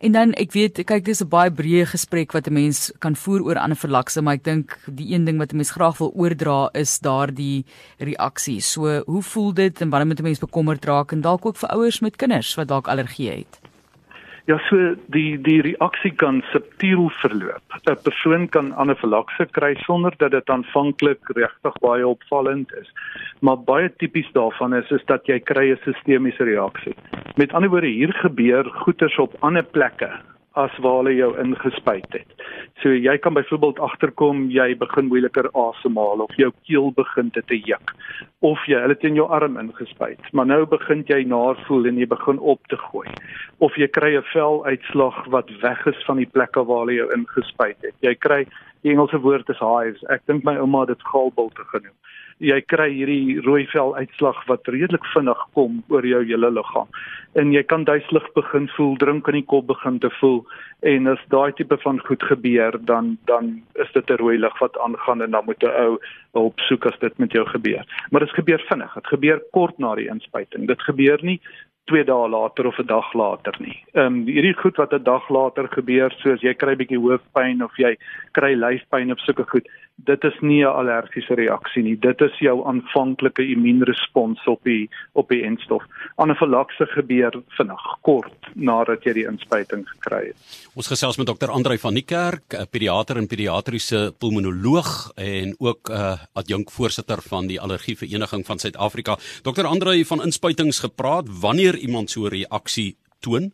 En 0.00 0.14
dan 0.16 0.30
ek 0.40 0.54
weet 0.56 0.78
kyk 0.88 1.04
dis 1.04 1.20
'n 1.20 1.28
baie 1.28 1.50
breë 1.52 1.84
gesprek 1.92 2.32
wat 2.32 2.48
'n 2.48 2.56
mens 2.56 2.90
kan 3.04 3.16
voer 3.16 3.42
oor 3.44 3.58
anafilakse, 3.60 4.22
maar 4.22 4.34
ek 4.40 4.44
dink 4.44 4.78
die 4.88 5.12
een 5.12 5.24
ding 5.24 5.38
wat 5.38 5.52
'n 5.52 5.56
mens 5.56 5.76
graag 5.76 5.98
wil 5.98 6.12
oordra 6.16 6.70
is 6.72 6.98
daardie 6.98 7.64
reaksie. 7.98 8.60
So, 8.60 9.02
hoe 9.04 9.22
voel 9.22 9.52
dit 9.54 9.80
en 9.80 9.90
wanneer 9.90 10.08
moet 10.08 10.20
'n 10.20 10.22
mens 10.22 10.38
bekommerd 10.38 10.84
raak 10.84 11.12
en 11.12 11.20
dalk 11.20 11.46
ook 11.46 11.56
vir 11.56 11.68
ouers 11.68 12.00
met 12.00 12.16
kinders 12.16 12.54
wat 12.54 12.68
dalk 12.68 12.88
allergie 12.88 13.30
het? 13.30 13.69
Ja, 14.46 14.58
so 14.68 14.94
die 15.12 15.36
die 15.42 15.60
reaksie 15.60 16.12
kan 16.16 16.42
subtiel 16.52 17.10
verloop. 17.20 17.62
'n 17.86 17.96
Persoon 18.02 18.48
kan 18.48 18.72
anafilakse 18.74 19.46
kry 19.52 19.74
sonder 19.84 20.14
dat 20.16 20.30
dit 20.30 20.50
aanvanklik 20.50 21.20
regtig 21.36 21.74
baie 21.80 22.06
opvallend 22.06 22.72
is. 22.80 22.88
Maar 23.40 23.58
baie 23.58 23.92
tipies 23.96 24.32
daarvan 24.32 24.74
is 24.74 24.90
is 24.90 25.04
dat 25.06 25.26
jy 25.26 25.38
kry 25.40 25.70
'n 25.70 25.80
sistemiese 25.84 26.44
reaksie. 26.44 26.94
Met 27.36 27.52
ander 27.52 27.70
woorde, 27.70 27.86
hier 27.86 28.12
gebeur 28.12 28.64
goeters 28.64 29.18
op 29.18 29.36
ander 29.40 29.64
plekke 29.64 30.10
as 30.58 30.78
waar 30.82 31.02
hulle 31.02 31.14
jou 31.14 31.30
ingespuit 31.38 32.06
het. 32.10 32.26
So 32.82 32.90
jy 32.90 33.16
kan 33.18 33.34
byvoorbeeld 33.34 33.78
agterkom 33.78 34.48
jy 34.50 34.74
begin 34.78 35.06
moeiliker 35.06 35.50
asemhaal 35.52 36.24
of 36.24 36.34
jou 36.36 36.50
keel 36.66 36.90
begin 36.96 37.30
te 37.30 37.42
juk 37.54 37.94
of 38.40 38.58
jy 38.66 38.80
hulle 38.80 38.96
in 39.04 39.18
jou 39.18 39.26
arm 39.28 39.58
ingespuit, 39.60 40.20
maar 40.32 40.46
nou 40.46 40.64
begin 40.66 41.04
jy 41.06 41.22
naar 41.28 41.60
voel 41.66 41.86
en 41.86 41.98
jy 42.00 42.06
begin 42.08 42.38
op 42.38 42.60
te 42.72 42.76
gooi 42.88 43.08
of 43.58 43.76
jy 43.76 43.86
kry 43.88 44.16
'n 44.16 44.24
veluitslag 44.32 45.26
wat 45.28 45.50
weg 45.60 45.86
is 45.86 46.04
van 46.06 46.16
die 46.16 46.26
plekke 46.26 46.64
waar 46.64 46.86
hulle 46.86 46.94
jou 46.94 47.10
ingespuit 47.12 47.76
het. 47.82 47.94
Jy 48.00 48.14
kry 48.14 48.46
die 48.82 48.92
Engelse 48.92 49.20
woord 49.20 49.48
is 49.48 49.58
hives. 49.58 50.04
Ek 50.08 50.22
dink 50.26 50.44
my 50.44 50.56
ouma 50.56 50.80
het 50.80 50.94
dit 50.94 51.08
gaalbulte 51.12 51.64
genoem 51.72 51.96
jy 52.40 52.56
kry 52.72 52.88
hierdie 52.88 53.40
rooi 53.44 53.66
vel 53.68 53.92
uitslag 53.98 54.38
wat 54.48 54.68
redelik 54.72 55.04
vinnig 55.12 55.40
kom 55.56 55.80
oor 55.92 56.06
jou 56.06 56.22
hele 56.24 56.48
liggaam. 56.56 56.88
En 57.38 57.52
jy 57.52 57.62
kan 57.68 57.84
duiselig 57.86 58.24
begin 58.34 58.66
voel, 58.74 58.96
drink 58.98 59.28
in 59.30 59.38
die 59.38 59.46
kop 59.52 59.68
begin 59.68 60.00
te 60.00 60.10
voel 60.18 60.40
en 60.88 61.10
as 61.12 61.20
daai 61.34 61.52
tipe 61.58 61.76
van 61.84 62.00
goed 62.08 62.24
gebeur, 62.30 62.78
dan 62.88 63.18
dan 63.28 63.60
is 63.76 63.92
dit 63.92 64.10
'n 64.10 64.20
rooi 64.22 64.38
lig 64.38 64.58
wat 64.58 64.78
aangaan 64.78 65.22
en 65.22 65.30
dan 65.30 65.44
moet 65.44 65.62
'n 65.62 65.76
ou 65.84 65.98
hulp 66.32 66.60
soek 66.68 66.86
as 66.86 66.98
dit 66.98 67.18
met 67.18 67.32
jou 67.32 67.44
gebeur. 67.46 67.84
Maar 68.10 68.20
dit 68.20 68.38
gebeur 68.38 68.62
vinnig. 68.68 68.94
Dit 68.94 69.06
gebeur 69.06 69.42
kort 69.52 69.78
na 69.78 69.94
die 69.94 70.08
inspuiting. 70.08 70.66
Dit 70.66 70.82
gebeur 70.82 71.18
nie 71.22 71.40
2 71.90 72.04
dae 72.06 72.28
later 72.30 72.66
of 72.70 72.78
'n 72.78 72.86
dag 72.86 73.12
later 73.14 73.54
nie. 73.58 73.76
Ehm 73.94 74.06
um, 74.06 74.16
hierdie 74.26 74.54
goed 74.62 74.76
wat 74.76 74.92
'n 74.94 75.02
dag 75.02 75.28
later 75.28 75.68
gebeur 75.68 76.10
soos 76.22 76.42
jy 76.42 76.54
kry 76.54 76.74
bietjie 76.76 77.02
hoofpyn 77.02 77.62
of 77.62 77.76
jy 77.76 77.96
kry 78.32 78.54
lyfpyn 78.54 79.12
of 79.12 79.18
sulke 79.18 79.44
goed, 79.50 79.66
dit 80.04 80.24
is 80.24 80.36
nie 80.40 80.62
'n 80.64 80.72
allergiese 80.80 81.34
reaksie 81.34 81.82
nie. 81.82 81.98
Dit 81.98 82.20
is 82.20 82.38
jou 82.38 82.66
aanvanklike 82.66 83.42
immuunrespons 83.42 84.46
op 84.46 84.60
die 84.64 84.88
op 85.12 85.28
die 85.28 85.42
enstof. 85.42 85.82
Anafilakse 86.16 86.86
gebeur 86.86 87.42
vinnig, 87.48 87.82
kort 88.00 88.46
nadat 88.54 89.04
jy 89.04 89.12
die 89.12 89.26
inspuiting 89.26 89.88
gekry 89.88 90.26
het. 90.26 90.36
Ons 90.74 90.86
gesels 90.86 91.16
met 91.16 91.26
dokter 91.26 91.48
Andrei 91.48 91.78
van 91.78 91.94
die 91.94 92.04
Kerk, 92.04 92.54
'n 92.54 92.66
pediater 92.70 93.16
en 93.16 93.26
pediatriese 93.26 94.14
pulmonoloog 94.18 95.12
en 95.14 95.54
ook 95.58 95.90
'n 95.90 95.92
uh, 95.92 96.18
adjunk 96.32 96.70
voorsitter 96.70 97.22
van 97.22 97.46
die 97.46 97.60
Allergie 97.60 97.96
Vereniging 97.96 98.46
van 98.46 98.58
Suid-Afrika. 98.58 99.18
Dokter 99.42 99.66
Andrei 99.66 100.04
van 100.04 100.22
inspuitings 100.22 100.80
gepraat 100.80 101.40
wanneer 101.40 101.76
iemand 101.76 102.10
so 102.10 102.20
'n 102.24 102.28
reaksie 102.28 102.96
toon 103.20 103.52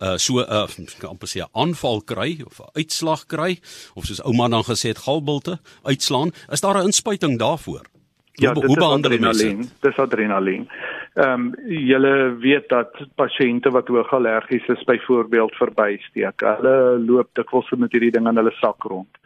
uh 0.00 0.16
so 0.16 0.40
'n 0.40 0.46
uh, 0.48 1.10
amper 1.10 1.28
sê 1.28 1.40
'n 1.40 1.52
aanval 1.52 2.00
kry 2.12 2.42
of 2.46 2.60
'n 2.60 2.70
uitslag 2.80 3.26
kry 3.26 3.58
of 3.94 4.04
soos 4.04 4.22
ouma 4.24 4.48
dan 4.48 4.62
gesê 4.62 4.88
het 4.92 5.04
galbulte 5.08 5.58
uitslaan 5.82 6.30
is 6.52 6.60
daar 6.60 6.78
'n 6.78 6.88
inspuiting 6.90 7.38
daarvoor? 7.38 7.84
Ja 8.38 8.52
hoe, 8.52 8.66
hoe 8.66 8.76
behandel 8.76 9.10
adrenalien. 9.10 9.70
Dis 9.80 9.96
adrenalien. 9.96 10.68
Ehm 11.14 11.32
um, 11.32 11.54
julle 11.66 12.36
weet 12.38 12.68
dat 12.68 12.92
pasiënte 13.14 13.70
wat 13.70 13.88
hoog 13.88 14.12
allergies 14.12 14.66
is 14.68 14.84
byvoorbeeld 14.84 15.54
verbysteek 15.56 16.40
hulle 16.40 16.98
loop 16.98 17.28
dikwels 17.32 17.70
met 17.76 17.92
hierdie 17.92 18.10
ding 18.10 18.28
in 18.28 18.36
hulle 18.36 18.52
sak 18.60 18.84
rond 18.84 19.16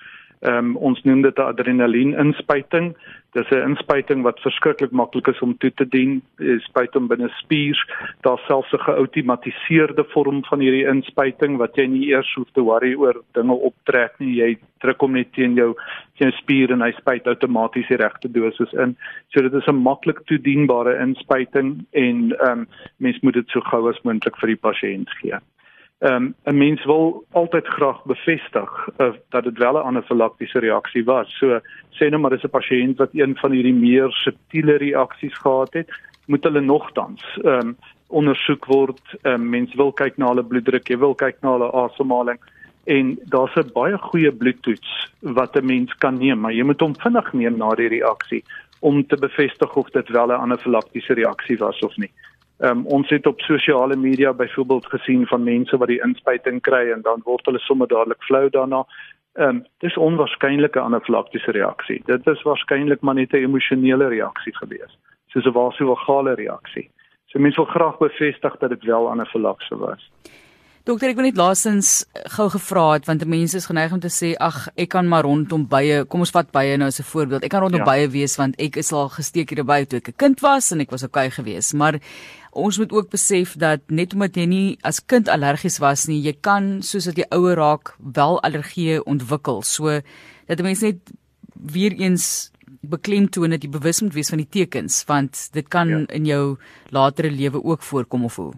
ehm 0.40 0.58
um, 0.58 0.76
ons 0.76 1.02
noem 1.04 1.22
dit 1.22 1.38
'n 1.38 1.50
adrenalien 1.52 2.12
inspuiting 2.18 2.94
Dis 3.30 3.50
'n 3.50 3.62
inspuiting 3.70 4.22
wat 4.22 4.40
verskriklik 4.42 4.90
maklik 4.90 5.28
is 5.30 5.38
om 5.40 5.52
toe 5.58 5.70
te 5.74 5.86
dien. 5.88 6.22
Jy 6.42 6.56
spuit 6.64 6.94
hom 6.94 7.06
binne 7.06 7.28
spier. 7.38 7.78
Daar's 8.26 8.46
selfs 8.46 8.72
'n 8.72 8.82
geautomatiseerde 8.86 10.04
vorm 10.04 10.42
van 10.44 10.60
hierdie 10.60 10.88
inspuiting 10.88 11.56
wat 11.56 11.76
jy 11.76 11.86
nie 11.86 12.08
eers 12.10 12.34
hoef 12.34 12.50
te 12.52 12.60
worry 12.60 12.94
oor 12.94 13.22
dinge 13.32 13.54
optrek 13.54 14.18
nie. 14.18 14.34
Jy 14.34 14.58
druk 14.80 15.00
hom 15.00 15.12
net 15.12 15.32
teen 15.32 15.54
jou 15.54 15.76
teen 16.18 16.30
jou 16.30 16.38
spier 16.40 16.72
en 16.72 16.82
hy 16.82 16.90
spuit 16.92 17.26
outomaties 17.26 17.88
die 17.88 17.96
regte 18.02 18.28
dosis 18.28 18.72
in. 18.72 18.96
So 19.28 19.42
dit 19.42 19.54
is 19.54 19.68
'n 19.68 19.82
maklik 19.82 20.26
toedienbare 20.26 20.98
inspuiting 20.98 21.86
en 21.92 22.32
ehm 22.32 22.50
um, 22.50 22.66
mens 22.98 23.20
moet 23.20 23.34
dit 23.34 23.48
so 23.48 23.60
gou 23.60 23.88
as 23.88 24.02
moontlik 24.02 24.36
vir 24.36 24.48
die 24.48 24.62
pasiënt 24.66 25.10
gee. 25.22 25.38
Ehm 26.00 26.14
um, 26.14 26.34
'n 26.44 26.56
mens 26.56 26.84
wil 26.84 27.24
altyd 27.30 27.66
graag 27.66 28.04
bevestig 28.04 28.88
uh, 28.98 29.12
dat 29.28 29.44
dit 29.44 29.58
wel 29.58 29.72
'n 29.72 29.86
anafilaktiese 29.86 30.58
reaksie 30.58 31.04
was. 31.04 31.38
So 31.38 31.60
sê 31.90 32.08
nou 32.08 32.20
maar 32.20 32.30
dis 32.30 32.42
'n 32.44 32.56
pasiënt 32.58 32.96
wat 32.98 33.10
een 33.12 33.36
van 33.36 33.50
hierdie 33.50 33.74
meer 33.74 34.10
subtiele 34.10 34.76
reaksies 34.76 35.38
gehad 35.38 35.72
het, 35.72 35.88
moet 36.26 36.44
hulle 36.44 36.60
nogtans 36.60 37.22
ehm 37.44 37.66
um, 37.66 37.76
ondersoek 38.08 38.64
word. 38.64 39.00
Um, 39.22 39.48
mens 39.48 39.74
wil 39.74 39.92
kyk 39.92 40.16
na 40.16 40.26
hulle 40.26 40.44
bloeddruk, 40.44 40.88
jy 40.88 40.98
wil 40.98 41.14
kyk 41.14 41.36
na 41.42 41.52
hulle 41.52 41.72
asemhaling 41.72 42.38
en 42.84 43.18
daar's 43.24 43.54
'n 43.56 43.70
baie 43.74 43.98
goeie 43.98 44.32
bloedtoets 44.32 45.12
wat 45.20 45.56
'n 45.56 45.66
mens 45.66 45.94
kan 45.98 46.18
neem, 46.18 46.40
maar 46.40 46.52
jy 46.52 46.62
moet 46.62 46.80
hom 46.80 46.94
vinnig 46.96 47.32
neem 47.32 47.56
na 47.56 47.68
die 47.74 47.88
reaksie 47.88 48.44
om 48.80 49.06
te 49.06 49.16
bevestig 49.16 49.76
of 49.76 49.90
dit 49.90 50.08
wel 50.08 50.26
'n 50.26 50.40
anafilaktiese 50.40 51.14
reaksie 51.14 51.58
was 51.58 51.78
of 51.78 51.96
nie. 51.96 52.10
Ehm 52.60 52.78
um, 52.78 52.86
ons 52.86 53.08
het 53.08 53.26
op 53.26 53.40
sosiale 53.40 53.96
media 53.96 54.32
byvoorbeeld 54.32 54.86
gesien 54.86 55.26
van 55.26 55.42
mense 55.42 55.76
wat 55.76 55.88
die 55.88 56.02
inspuiting 56.04 56.60
kry 56.60 56.90
en 56.92 57.00
dan 57.02 57.22
word 57.24 57.46
hulle 57.48 57.58
sommer 57.58 57.88
dadelik 57.88 58.22
flou 58.22 58.50
daarna. 58.50 58.84
Ehm 59.32 59.48
um, 59.48 59.62
dis 59.78 59.96
onwaarskynlik 59.96 60.76
'n 60.76 60.88
anafilaktiese 60.88 61.50
reaksie. 61.50 62.02
Dit 62.04 62.26
is 62.26 62.42
waarskynlik 62.42 63.00
maar 63.00 63.14
net 63.14 63.32
'n 63.32 63.36
emosionele 63.36 64.08
reaksie 64.08 64.56
gewees, 64.56 64.98
soos 65.26 65.46
'n 65.46 65.52
vasovagale 65.52 66.34
reaksie. 66.34 66.90
So 67.26 67.38
mense 67.38 67.56
wil 67.56 67.70
graag 67.70 67.98
bevestig 67.98 68.56
dat 68.58 68.70
dit 68.70 68.84
wel 68.84 69.10
anafilakse 69.10 69.76
was. 69.76 70.10
Dokter, 70.84 71.10
ek 71.12 71.18
wil 71.18 71.28
net 71.28 71.36
laasens 71.36 72.06
gou 72.32 72.48
gevra 72.48 72.92
het 72.92 73.06
want 73.06 73.24
mense 73.28 73.56
is 73.56 73.66
geneig 73.68 73.92
om 73.92 74.00
te 74.00 74.08
sê 74.08 74.30
ag, 74.40 74.68
ek 74.80 74.88
kan 74.88 75.08
maar 75.08 75.22
rondom 75.22 75.66
bye, 75.68 76.04
kom 76.08 76.20
ons 76.24 76.32
vat 76.32 76.48
bye 76.50 76.76
nou 76.76 76.88
as 76.88 77.00
'n 77.00 77.10
voorbeeld. 77.12 77.44
Ek 77.44 77.50
kan 77.50 77.60
rondom 77.60 77.84
ja. 77.84 77.90
bye 77.90 78.08
wees 78.08 78.36
want 78.36 78.56
ek 78.56 78.76
is 78.76 78.92
al 78.92 79.08
gesteek 79.08 79.50
hier 79.50 79.64
by 79.64 79.84
toe 79.84 79.98
ek 79.98 80.08
'n 80.08 80.16
kind 80.16 80.40
was 80.40 80.72
en 80.72 80.80
ek 80.80 80.90
was 80.90 81.04
okay 81.04 81.30
geweest, 81.30 81.74
maar 81.74 82.00
ons 82.50 82.78
moet 82.78 82.92
ook 82.92 83.10
besef 83.10 83.54
dat 83.60 83.82
net 83.88 84.14
omdat 84.16 84.36
jy 84.36 84.46
nie 84.50 84.78
as 84.86 85.00
kind 85.06 85.28
allergies 85.30 85.78
was 85.82 86.06
nie, 86.10 86.20
jy 86.24 86.34
kan 86.42 86.80
soos 86.82 87.06
dat 87.10 87.18
jy 87.18 87.26
ouer 87.34 87.58
raak 87.60 87.94
wel 87.98 88.40
allergieë 88.46 89.02
ontwikkel. 89.06 89.62
So 89.62 90.00
dat 90.50 90.62
mense 90.66 90.90
net 90.90 91.12
weer 91.54 91.94
eens 91.94 92.50
beklemtoon 92.80 93.54
dat 93.54 93.62
jy 93.62 93.70
bewus 93.70 94.00
moet 94.02 94.16
wees 94.16 94.32
van 94.32 94.40
die 94.40 94.48
tekens 94.48 95.02
want 95.08 95.48
dit 95.54 95.68
kan 95.68 95.88
ja. 95.88 96.02
in 96.16 96.26
jou 96.26 96.44
latere 96.90 97.30
lewe 97.30 97.62
ook 97.62 97.82
voorkom 97.82 98.24
of 98.24 98.36
hoe. 98.36 98.52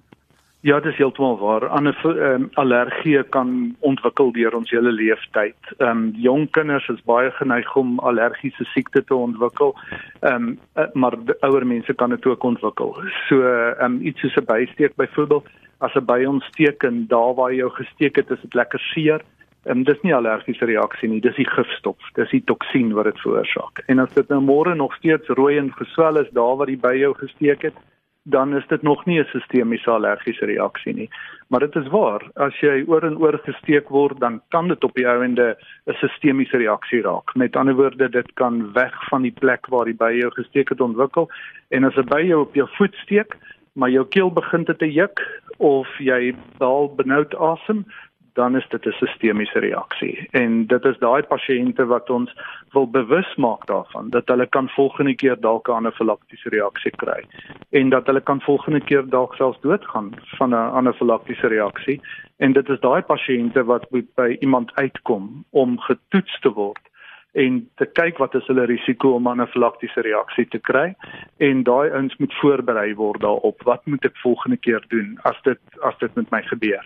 Ja, 0.62 0.80
dit 0.80 0.92
is 0.92 0.98
heeltemal 0.98 1.38
waar. 1.38 1.66
Ander 1.68 1.96
um, 2.04 2.48
allergie 2.52 3.22
kan 3.22 3.76
ontwikkel 3.80 4.28
deur 4.32 4.54
ons 4.54 4.70
hele 4.70 4.92
lewenstyd. 4.92 5.72
Ehm 5.78 5.90
um, 5.90 6.04
jong 6.22 6.44
kinders 6.54 6.86
is 6.88 7.02
baie 7.02 7.30
geneig 7.34 7.72
om 7.76 7.98
allergiese 7.98 8.64
siekte 8.70 9.02
te 9.04 9.14
ontwikkel. 9.14 9.74
Ehm 10.20 10.54
um, 10.74 10.92
maar 10.92 11.18
ouer 11.40 11.66
mense 11.66 11.94
kan 11.94 12.14
dit 12.14 12.26
ook 12.26 12.46
ontwikkel. 12.46 12.94
So 13.26 13.42
ehm 13.42 13.84
um, 13.84 13.98
iets 14.06 14.20
soos 14.20 14.36
'n 14.36 14.46
bysteek 14.46 14.94
byvoorbeeld, 14.96 15.50
as 15.78 15.94
'n 15.94 16.04
by 16.04 16.24
ontsteek 16.24 16.82
en 16.82 17.06
daar 17.08 17.34
waar 17.34 17.52
jy 17.52 17.68
gesteek 17.68 18.16
het, 18.16 18.30
is 18.30 18.40
dit 18.40 18.54
lekker 18.54 18.80
seer. 18.80 19.20
En 19.64 19.76
um, 19.76 19.82
dis 19.84 20.00
nie 20.02 20.14
allergiese 20.14 20.64
reaksie 20.64 21.08
nie, 21.08 21.20
dis 21.20 21.36
die 21.36 21.50
gifstof, 21.50 21.98
dis 22.14 22.30
die 22.30 22.44
toksien 22.44 22.92
wat 22.92 23.04
dit 23.04 23.18
veroorsaak. 23.18 23.82
En 23.86 23.98
as 23.98 24.14
dit 24.14 24.28
nou 24.28 24.40
môre 24.40 24.74
nog 24.74 24.94
steeds 24.94 25.28
rooi 25.28 25.58
en 25.58 25.72
geswel 25.72 26.18
is 26.18 26.30
daar 26.30 26.56
waar 26.56 26.66
die 26.66 26.82
by 26.82 26.94
jou 26.94 27.14
gesteek 27.14 27.62
het, 27.62 27.74
dan 28.22 28.56
is 28.56 28.66
dit 28.66 28.82
nog 28.82 29.04
nie 29.04 29.20
'n 29.20 29.24
sistemiese 29.24 29.90
allergiese 29.90 30.44
reaksie 30.44 30.94
nie. 30.94 31.10
Maar 31.46 31.60
dit 31.60 31.76
is 31.76 31.88
waar, 31.88 32.22
as 32.34 32.60
jy 32.60 32.84
oor 32.86 33.02
en 33.02 33.18
oor 33.18 33.40
gesteek 33.42 33.88
word, 33.88 34.20
dan 34.20 34.40
kan 34.48 34.68
dit 34.68 34.84
op 34.84 34.94
die 34.94 35.08
ouende 35.08 35.56
'n 35.86 35.92
sistemiese 35.92 36.56
reaksie 36.56 37.02
raak. 37.02 37.34
Met 37.34 37.56
ander 37.56 37.74
woorde, 37.74 38.08
dit 38.08 38.32
kan 38.34 38.72
weg 38.72 39.08
van 39.08 39.22
die 39.22 39.34
plek 39.40 39.66
waar 39.66 39.84
die 39.84 39.94
by 39.94 40.12
jou 40.12 40.30
gesteek 40.30 40.68
het 40.68 40.80
ontwikkel 40.80 41.30
en 41.68 41.84
as 41.84 41.96
'n 41.96 42.06
by 42.06 42.20
jou 42.20 42.40
op 42.40 42.54
jou 42.54 42.68
voet 42.70 42.94
steek, 42.94 43.36
maar 43.72 43.90
jou 43.90 44.06
keel 44.06 44.32
begin 44.32 44.64
te 44.64 44.92
juk 44.92 45.42
of 45.56 45.88
jy 45.98 46.34
daal 46.58 46.94
benoud 46.94 47.34
asem, 47.34 47.84
dan 48.32 48.56
is 48.56 48.68
dit 48.68 48.86
'n 48.86 48.90
sistemiese 48.90 49.58
reaksie. 49.58 50.28
En 50.30 50.66
dit 50.66 50.84
is 50.84 50.98
daai 50.98 51.22
pasiënte 51.22 51.86
wat 51.86 52.10
ons 52.10 52.34
wil 52.70 52.90
bewus 52.90 53.34
maak 53.34 53.66
daarvan 53.66 54.10
dat 54.10 54.28
hulle 54.28 54.46
kan 54.46 54.68
volgende 54.68 55.14
keer 55.14 55.40
dalk 55.40 55.68
'n 55.68 55.72
anafilaktiese 55.72 56.48
reaksie 56.48 56.90
kry 56.90 57.24
en 57.70 57.88
dat 57.88 58.06
hulle 58.06 58.20
kan 58.20 58.40
volgende 58.40 58.80
keer 58.80 59.08
dalk 59.08 59.34
selfs 59.34 59.60
doodgaan 59.60 60.10
van 60.38 60.50
'n 60.50 60.72
anafilaktiese 60.80 61.46
reaksie. 61.46 62.00
En 62.36 62.52
dit 62.52 62.68
is 62.68 62.80
daai 62.80 63.02
pasiënte 63.02 63.64
wat 63.64 63.86
by 64.14 64.36
iemand 64.40 64.74
uitkom 64.74 65.44
om 65.50 65.78
getoets 65.78 66.40
te 66.40 66.52
word 66.52 66.90
en 67.32 67.68
te 67.74 67.86
kyk 67.86 68.18
wat 68.18 68.34
is 68.34 68.46
hulle 68.46 68.64
risiko 68.64 69.14
om 69.14 69.28
'n 69.28 69.40
anafilaktiese 69.40 70.00
reaksie 70.00 70.46
te 70.48 70.58
kry 70.58 70.94
en 71.42 71.62
daai 71.66 71.90
ouens 71.90 72.16
moet 72.16 72.34
voorberei 72.34 72.94
word 72.94 73.20
daarop. 73.20 73.62
Wat 73.66 73.86
moet 73.90 74.04
ek 74.06 74.18
volgende 74.22 74.56
keer 74.56 74.84
doen 74.94 75.16
as 75.28 75.38
dit 75.42 75.80
as 75.88 75.96
dit 75.98 76.14
met 76.14 76.30
my 76.30 76.42
gebeur? 76.46 76.84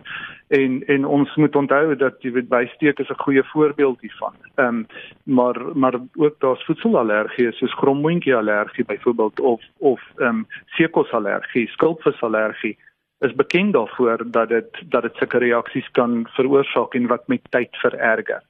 En 0.49 0.79
en 0.95 1.05
ons 1.19 1.35
moet 1.37 1.57
onthou 1.61 1.97
dat 2.01 2.25
jy 2.25 2.33
weet 2.39 2.49
bysteek 2.49 3.03
is 3.05 3.13
'n 3.13 3.25
goeie 3.25 3.45
voorbeeld 3.53 4.01
hiervan. 4.01 4.35
Ehm 4.55 4.69
um, 4.69 4.87
maar 5.23 5.61
maar 5.75 6.01
ook 6.15 6.41
daar's 6.41 6.65
voedselallergie 6.65 7.53
soos 7.53 7.79
grommoontjie 7.83 8.37
allergie 8.37 8.85
byvoorbeeld 8.85 9.41
of 9.41 9.63
of 9.79 10.01
ehm 10.17 10.29
um, 10.29 10.47
seekosallergie 10.67 11.69
skulpvisallergie 11.69 12.77
is 13.19 13.35
bekend 13.35 13.73
daarvoor 13.73 14.25
dat 14.31 14.49
dit 14.49 14.71
dat 14.89 15.03
dit 15.03 15.17
sulke 15.17 15.39
reaksies 15.39 15.91
kan 15.91 16.27
veroorsaak 16.31 16.95
en 16.95 17.07
wat 17.07 17.29
met 17.29 17.41
tyd 17.51 17.77
vererger. 17.77 18.43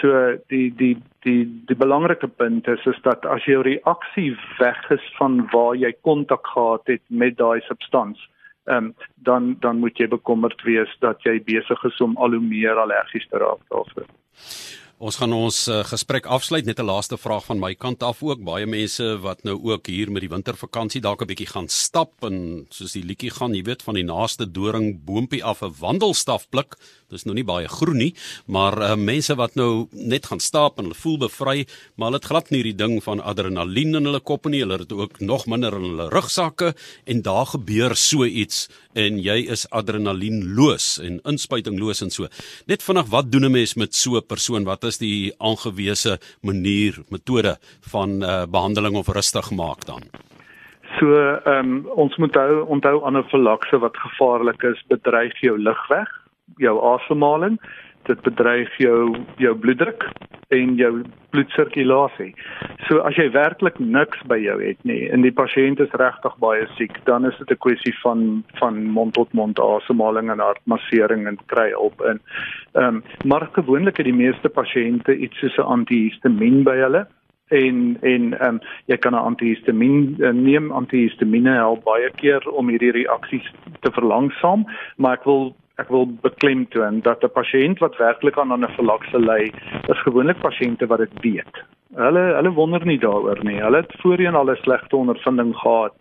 So 0.00 0.36
die 0.52 0.70
die 0.76 0.96
die 1.24 1.44
die 1.68 1.76
belangrike 1.76 2.28
punt 2.28 2.68
is 2.68 2.86
is 2.86 2.98
dat 3.02 3.26
as 3.26 3.44
jou 3.44 3.62
reaksie 3.62 4.36
weg 4.58 4.90
is 4.90 5.04
van 5.18 5.48
waar 5.52 5.76
jy 5.76 5.92
kontak 6.02 6.46
gehad 6.54 6.86
het 6.86 7.02
met 7.08 7.36
daai 7.36 7.60
substans, 7.68 8.28
ehm 8.66 8.76
um, 8.84 8.94
dan 9.14 9.56
dan 9.60 9.78
moet 9.78 9.98
jy 9.98 10.08
bekommerd 10.08 10.62
wees 10.62 10.96
dat 11.00 11.22
jy 11.24 11.38
besig 11.44 11.84
is 11.84 12.00
om 12.00 12.16
al 12.16 12.36
hoe 12.36 12.42
meer 12.42 12.78
allergies 12.82 13.28
te 13.30 13.38
raak 13.38 13.62
daarvoor. 13.70 14.10
Ons 14.96 15.18
gaan 15.20 15.34
ons 15.36 15.56
uh, 15.68 15.82
gesprek 15.84 16.24
afsluit 16.24 16.64
net 16.64 16.78
'n 16.80 16.88
laaste 16.88 17.18
vraag 17.20 17.44
van 17.44 17.58
my 17.60 17.74
kant 17.74 18.02
af 18.02 18.22
ook. 18.22 18.40
Baie 18.40 18.66
mense 18.66 19.04
wat 19.20 19.44
nou 19.44 19.60
ook 19.60 19.86
hier 19.86 20.10
met 20.10 20.24
die 20.24 20.32
wintervakansie 20.32 21.02
dalk 21.04 21.20
'n 21.20 21.28
bietjie 21.28 21.52
gaan 21.52 21.68
stap 21.68 22.24
en 22.24 22.66
soos 22.70 22.92
die 22.92 23.04
liedjie 23.04 23.30
gaan, 23.30 23.52
jy 23.54 23.62
weet, 23.62 23.82
van 23.82 23.94
die 23.94 24.04
naaste 24.04 24.50
doring 24.50 25.04
boontjie 25.04 25.44
af 25.44 25.60
'n 25.62 25.74
wandelstaf 25.80 26.48
pluk. 26.48 26.76
Dis 27.12 27.22
nou 27.22 27.36
nie 27.38 27.44
baie 27.46 27.68
groen 27.70 28.00
nie, 28.00 28.12
maar 28.50 28.74
uh, 28.82 28.94
mense 28.98 29.36
wat 29.38 29.54
nou 29.54 29.86
net 29.94 30.26
gaan 30.26 30.40
stap 30.42 30.80
en 30.80 30.88
hulle 30.88 30.98
voel 30.98 31.20
bevry, 31.22 31.62
maar 31.94 32.10
hulle 32.10 32.18
het 32.18 32.26
glad 32.32 32.50
nie 32.50 32.64
die 32.66 32.74
ding 32.74 32.96
van 33.04 33.22
adrenalien 33.22 33.94
in 33.94 34.08
hulle 34.10 34.18
koppe 34.18 34.50
nie. 34.50 34.64
Hulle 34.64 34.80
het 34.82 34.92
ook 34.92 35.20
nog 35.22 35.46
minder 35.46 35.76
in 35.78 35.86
hulle 35.86 36.08
rugsakke 36.10 36.72
en 37.06 37.22
daar 37.22 37.46
gebeur 37.52 37.94
so 37.94 38.26
iets 38.26 38.66
en 38.98 39.20
jy 39.22 39.38
is 39.54 39.68
adrenalienloos 39.70 40.96
en 41.06 41.20
inspuitingloos 41.30 42.02
en 42.02 42.10
so. 42.10 42.26
Net 42.66 42.82
vinnig, 42.82 43.06
wat 43.14 43.30
doen 43.30 43.46
'n 43.46 43.52
mens 43.52 43.76
met 43.76 43.94
so 43.94 44.16
'n 44.16 44.26
persoon 44.26 44.64
wat 44.64 44.84
is 44.84 44.98
die 44.98 45.32
aangewese 45.38 46.18
manier 46.42 46.98
metode 47.10 47.56
van 47.92 48.22
uh, 48.22 48.46
behandeling 48.46 48.96
of 48.96 49.08
rustig 49.08 49.50
maak 49.50 49.86
dan? 49.86 50.02
So 50.98 51.12
ehm 51.14 51.70
um, 51.70 51.86
ons 51.86 52.16
moet 52.16 52.34
hou 52.34 52.64
onthou 52.66 53.04
anafilakse 53.04 53.78
wat 53.78 53.96
gevaarlik 53.96 54.62
is, 54.62 54.84
bedreig 54.88 55.40
jou 55.40 55.58
lugweg, 55.58 56.08
jou 56.58 56.76
asemhaling, 56.94 57.58
dit 58.06 58.22
bedreig 58.22 58.70
jou 58.78 59.16
jou 59.42 59.54
bloeddruk 59.58 60.04
en 60.54 60.76
jou 60.78 61.02
bloedsirkulasie. 61.34 62.30
So 62.86 63.02
as 63.08 63.18
jy 63.18 63.26
werklik 63.34 63.80
niks 63.82 64.20
by 64.30 64.38
jou 64.38 64.56
het 64.60 64.78
nie 64.86 65.08
en 65.10 65.26
die 65.26 65.34
pasiënt 65.34 65.82
is 65.82 65.96
regtig 65.98 66.36
baie 66.42 66.68
siek, 66.76 66.94
dan 67.08 67.26
is 67.26 67.36
dit 67.38 67.50
'n 67.50 67.62
kwessie 67.66 67.94
van 68.02 68.44
van 68.60 68.78
mond 68.98 69.14
tot 69.14 69.32
mond 69.32 69.58
asemhaling 69.58 70.30
en 70.30 70.38
hartmassering 70.38 71.26
en 71.26 71.38
kry 71.46 71.70
hulp 71.70 72.00
in. 72.02 72.20
Ehm 72.74 72.96
um, 72.96 73.02
maar 73.24 73.48
gewoonlik 73.52 73.96
het 73.96 74.06
die 74.06 74.22
meeste 74.24 74.48
pasiënte 74.48 75.16
iets 75.16 75.38
soos 75.38 75.58
'n 75.58 75.70
antihistamiin 75.76 76.62
by 76.62 76.76
hulle 76.76 77.06
en 77.48 77.98
en 78.00 78.38
ehm 78.38 78.54
um, 78.54 78.60
jy 78.86 78.96
kan 78.96 79.14
'n 79.14 79.26
antihistamiin 79.34 80.16
uh, 80.18 80.30
neem 80.30 80.70
antihistamiene 80.70 81.50
help 81.50 81.84
baie 81.84 82.10
keer 82.10 82.50
om 82.50 82.68
hierdie 82.68 82.92
reaksies 82.92 83.52
te 83.80 83.90
verlangsaam 83.90 84.64
maar 84.96 85.12
ek 85.12 85.24
wil 85.24 85.54
ek 85.82 85.88
wil 85.92 86.06
beklemtoon 86.24 87.00
dat 87.04 87.24
'n 87.24 87.32
pasiënt 87.38 87.78
wat 87.84 87.96
werklik 87.96 88.38
aan 88.38 88.48
'n 88.48 88.56
anafilakse 88.58 89.18
ly, 89.18 89.52
is 89.92 90.02
gewoonlik 90.06 90.40
pasiënte 90.40 90.86
wat 90.86 90.98
dit 90.98 91.14
weet. 91.20 91.54
Hulle 91.94 92.24
hulle 92.38 92.52
wonder 92.52 92.86
nie 92.86 92.98
daaroor 92.98 93.44
nie. 93.44 93.60
Hulle 93.60 93.76
het 93.76 93.92
voorheen 94.00 94.34
al 94.34 94.50
'n 94.50 94.56
slegte 94.56 94.96
ondervinding 94.96 95.56
gehad 95.56 95.92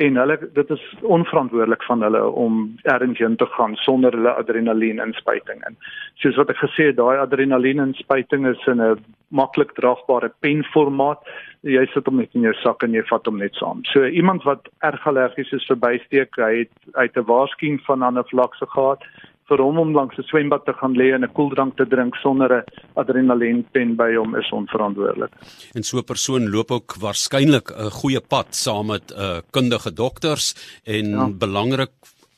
en 0.00 0.16
hulle 0.16 0.36
dit 0.56 0.70
is 0.70 0.82
onverantwoordelik 1.02 1.82
van 1.84 2.02
hulle 2.02 2.22
om 2.44 2.60
ernstig 2.82 3.36
te 3.36 3.46
gaan 3.56 3.74
sonder 3.84 4.14
hulle 4.16 4.32
adrenalien 4.42 5.02
inspuiting 5.04 5.60
en 5.68 5.76
soos 6.22 6.38
wat 6.40 6.52
ek 6.54 6.62
gesê 6.62 6.90
het 6.90 6.96
daai 7.00 7.18
adrenalien 7.20 7.82
inspuiting 7.84 8.46
is 8.48 8.66
in 8.72 8.80
'n 8.80 8.96
maklik 9.30 9.72
draagbare 9.78 10.32
penformaat. 10.40 11.20
Jy 11.62 11.86
sit 11.92 12.06
hom 12.06 12.16
net 12.16 12.34
in 12.34 12.46
jou 12.48 12.54
sak 12.62 12.82
en 12.82 12.94
jy 12.94 13.02
vat 13.10 13.26
hom 13.26 13.38
net 13.38 13.54
saam. 13.54 13.84
So 13.84 14.06
iemand 14.06 14.42
wat 14.42 14.68
erg 14.82 15.06
allergies 15.06 15.52
is 15.52 15.66
vir 15.68 15.76
bysteek 15.76 16.36
hy 16.36 16.54
het 16.64 16.72
uit 16.94 17.16
'n 17.16 17.26
waarskuwing 17.32 17.80
van 17.86 18.02
anafilakse 18.02 18.66
gehad 18.66 19.04
vir 19.50 19.62
hom 19.64 19.80
om 19.82 19.92
langs 19.94 20.18
'n 20.18 20.28
swembad 20.30 20.64
te 20.64 20.72
gaan 20.72 20.94
lê 20.94 21.10
en 21.14 21.24
'n 21.24 21.34
koeldrank 21.38 21.76
te 21.76 21.86
drink 21.86 22.14
sonder 22.16 22.50
'n 22.52 22.64
adrenalienpen 22.94 23.96
by 23.96 24.14
hom 24.14 24.36
is 24.36 24.50
onverantwoordelik. 24.50 25.32
En 25.74 25.82
so 25.82 25.98
'n 25.98 26.04
persoon 26.04 26.50
loop 26.50 26.70
ook 26.70 26.94
waarskynlik 27.00 27.70
'n 27.70 27.90
goeie 28.00 28.20
pad 28.20 28.54
saam 28.54 28.86
met 28.86 29.10
'n 29.10 29.20
uh, 29.20 29.40
kundige 29.50 29.92
dokters 29.92 30.54
en 30.84 31.06
ja. 31.10 31.28
belangrik 31.28 31.90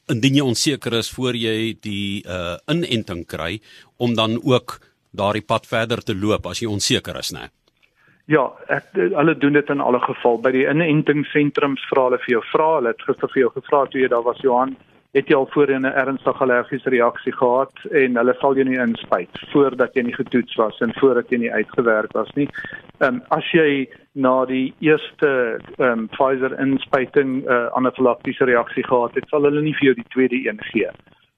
indien 0.08 0.34
jy 0.34 0.44
onseker 0.44 0.92
is 0.92 1.10
voor 1.10 1.34
jy 1.34 1.76
die 1.80 2.24
uh, 2.26 2.56
inenting 2.66 3.26
kry 3.26 3.60
om 3.98 4.14
dan 4.14 4.40
ook 4.42 4.80
daardie 5.10 5.44
pad 5.44 5.66
verder 5.66 6.02
te 6.02 6.14
loop 6.14 6.46
as 6.46 6.60
jy 6.60 6.68
onseker 6.68 7.18
is, 7.18 7.32
né? 7.32 7.50
Ja, 8.26 8.52
ek 8.68 8.84
hulle 8.94 9.34
doen 9.38 9.52
dit 9.52 9.68
in 9.68 9.80
alle 9.80 10.00
geval 10.00 10.38
by 10.38 10.52
die 10.54 10.66
inentingssentrums 10.70 11.82
vra 11.90 12.04
hulle 12.04 12.18
vir 12.18 12.32
jou 12.36 12.42
vra, 12.52 12.68
hulle 12.76 12.92
het 12.94 13.02
gister 13.02 13.28
vir 13.34 13.42
jou 13.42 13.50
gevra 13.50 13.86
toe 13.86 14.00
jy 14.00 14.08
daar 14.08 14.24
was 14.24 14.40
Johan 14.40 14.76
het 15.12 15.28
jy 15.28 15.36
al 15.36 15.48
voorheen 15.52 15.84
'n 15.86 15.98
ernstige 16.02 16.42
allergiese 16.44 16.88
reaksie 16.88 17.32
gehad 17.32 17.72
en 17.90 18.16
hulle 18.16 18.34
sal 18.40 18.54
jou 18.54 18.64
nie 18.68 18.80
inspuit 18.80 19.40
voordat 19.52 19.94
jy 19.94 20.02
nie 20.02 20.14
getoets 20.14 20.54
was 20.54 20.78
en 20.80 20.92
voordat 20.94 21.28
jy 21.30 21.38
nie 21.38 21.52
uitgewerk 21.52 22.12
was 22.12 22.32
nie. 22.34 22.48
Ehm 23.00 23.14
um, 23.14 23.22
as 23.28 23.50
jy 23.52 23.88
na 24.12 24.44
die 24.44 24.74
eerste 24.80 25.58
ehm 25.78 25.98
um, 25.98 26.08
Pfizer 26.08 26.60
inspuiting 26.60 27.44
'n 27.44 27.52
uh, 27.52 27.66
anafilaktiese 27.72 28.44
reaksie 28.44 28.84
gehad 28.84 29.14
het, 29.14 29.28
sal 29.28 29.42
hulle 29.42 29.60
nie 29.60 29.74
vir 29.74 29.84
jou 29.84 29.94
die 29.94 30.12
tweede 30.14 30.48
een 30.48 30.60
gee. 30.60 30.88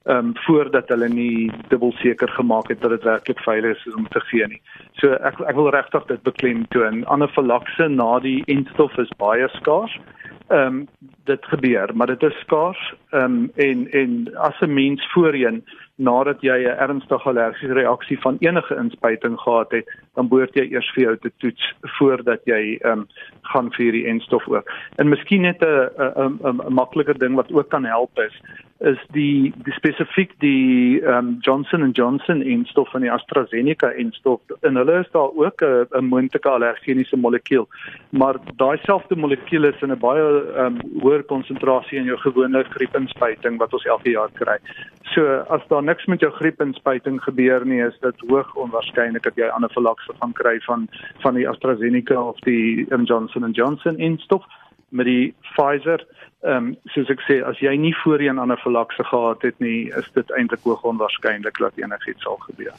Ehm 0.04 0.18
um, 0.18 0.32
voordat 0.46 0.88
hulle 0.88 1.08
nie 1.08 1.50
dubbel 1.68 1.92
seker 1.92 2.28
gemaak 2.28 2.68
het 2.68 2.80
dat 2.80 2.90
dit 2.90 3.02
werklik 3.02 3.40
veilig 3.40 3.86
is 3.86 3.94
om 3.94 4.08
te 4.08 4.20
gee 4.20 4.46
nie. 4.46 4.62
So 4.92 5.12
ek 5.12 5.40
ek 5.40 5.54
wil 5.54 5.70
regtig 5.70 6.04
dit 6.06 6.22
beklemtoon. 6.22 7.04
Anafilakse 7.06 7.88
na 7.88 8.18
die 8.20 8.42
instof 8.46 8.98
is 8.98 9.10
baie 9.18 9.48
skaars 9.48 9.94
ehm 9.94 10.23
um, 10.48 10.88
dit 11.24 11.44
gebeur, 11.44 11.96
maar 11.96 12.06
dit 12.06 12.22
is 12.22 12.38
skaars 12.40 12.94
ehm 13.10 13.24
um, 13.24 13.50
en 13.54 13.90
en 13.90 14.36
as 14.36 14.60
'n 14.60 14.74
mens 14.74 15.12
voorheen 15.12 15.64
nadat 15.94 16.40
jy 16.40 16.58
'n 16.64 16.78
ernstige 16.78 17.28
allergiese 17.28 17.74
reaksie 17.74 18.20
van 18.20 18.36
enige 18.40 18.74
inspuiting 18.74 19.40
gehad 19.40 19.70
het, 19.70 19.86
dan 20.14 20.28
behoort 20.28 20.54
jy 20.54 20.66
eers 20.70 20.90
vir 20.94 21.02
jou 21.02 21.16
te 21.18 21.32
toets 21.38 21.74
voordat 21.80 22.40
jy 22.44 22.78
ehm 22.80 22.98
um, 22.98 23.06
gaan 23.42 23.72
vir 23.72 23.92
die 23.92 24.06
enstof 24.06 24.48
ook. 24.48 24.70
En 24.96 25.08
miskien 25.08 25.40
net 25.40 25.62
'n 25.62 25.88
'n 26.16 26.38
'n 26.42 26.72
makliker 26.72 27.18
ding 27.18 27.34
wat 27.34 27.52
ook 27.52 27.68
kan 27.68 27.84
help 27.84 28.18
is 28.18 28.40
is 28.78 28.98
die, 29.14 29.52
die 29.64 29.72
spesifiek 29.76 30.32
die 30.42 31.00
um, 31.06 31.36
Johnson 31.46 31.92
& 31.92 31.96
Johnson 31.98 32.42
enstof 32.42 32.90
van 32.90 33.04
die 33.06 33.12
AstraZeneca. 33.12 33.92
En 33.94 34.76
hulle 34.76 34.98
is 34.98 35.10
daar 35.12 35.30
ook 35.30 35.62
'n 35.62 36.04
moontlike 36.04 36.48
allergeniese 36.48 37.16
molekuul. 37.16 37.68
Maar 38.10 38.36
daai 38.56 38.78
selfde 38.82 39.16
molekuul 39.16 39.64
is 39.64 39.82
in 39.82 39.92
'n 39.92 39.98
baie 39.98 40.22
um, 40.64 40.78
hoër 41.00 41.22
konsentrasie 41.22 41.98
in 41.98 42.04
jou 42.04 42.18
gewone 42.18 42.64
griepinspuiting 42.64 43.58
wat 43.58 43.72
ons 43.72 43.84
elke 43.84 44.10
jaar 44.10 44.30
kry. 44.32 44.58
So 45.14 45.44
as 45.48 45.62
daar 45.68 45.82
niks 45.82 46.06
met 46.06 46.20
jou 46.20 46.32
griepinspuiting 46.32 47.22
gebeur 47.22 47.66
nie, 47.66 47.80
is 47.80 47.98
dit 48.00 48.20
hoog 48.28 48.54
onwaarskynlik 48.54 49.22
dat 49.22 49.36
jy 49.36 49.48
anafilakse 49.48 50.12
gaan 50.20 50.32
kry 50.32 50.60
van 50.60 50.88
van 51.22 51.34
die 51.34 51.48
AstraZeneca 51.48 52.22
of 52.22 52.38
die 52.40 52.86
um, 52.90 53.04
Johnson 53.04 53.50
& 53.52 53.58
Johnson 53.58 53.98
enstof 53.98 54.42
met 54.94 55.06
die 55.10 55.34
Pfizer. 55.52 56.06
Ehm 56.44 56.56
um, 56.56 56.76
soos 56.92 57.10
ek 57.12 57.22
sê, 57.24 57.38
as 57.42 57.58
jy 57.62 57.72
nie 57.80 57.94
voorheen 58.02 58.38
anafilakse 58.38 59.04
gehad 59.08 59.42
het 59.42 59.58
nie, 59.64 59.88
is 59.96 60.10
dit 60.14 60.34
eintlik 60.38 60.66
hoog 60.68 60.84
onwaarskynlik 60.90 61.58
dat 61.58 61.80
enigiets 61.80 62.26
sal 62.26 62.36
gebeur. 62.44 62.76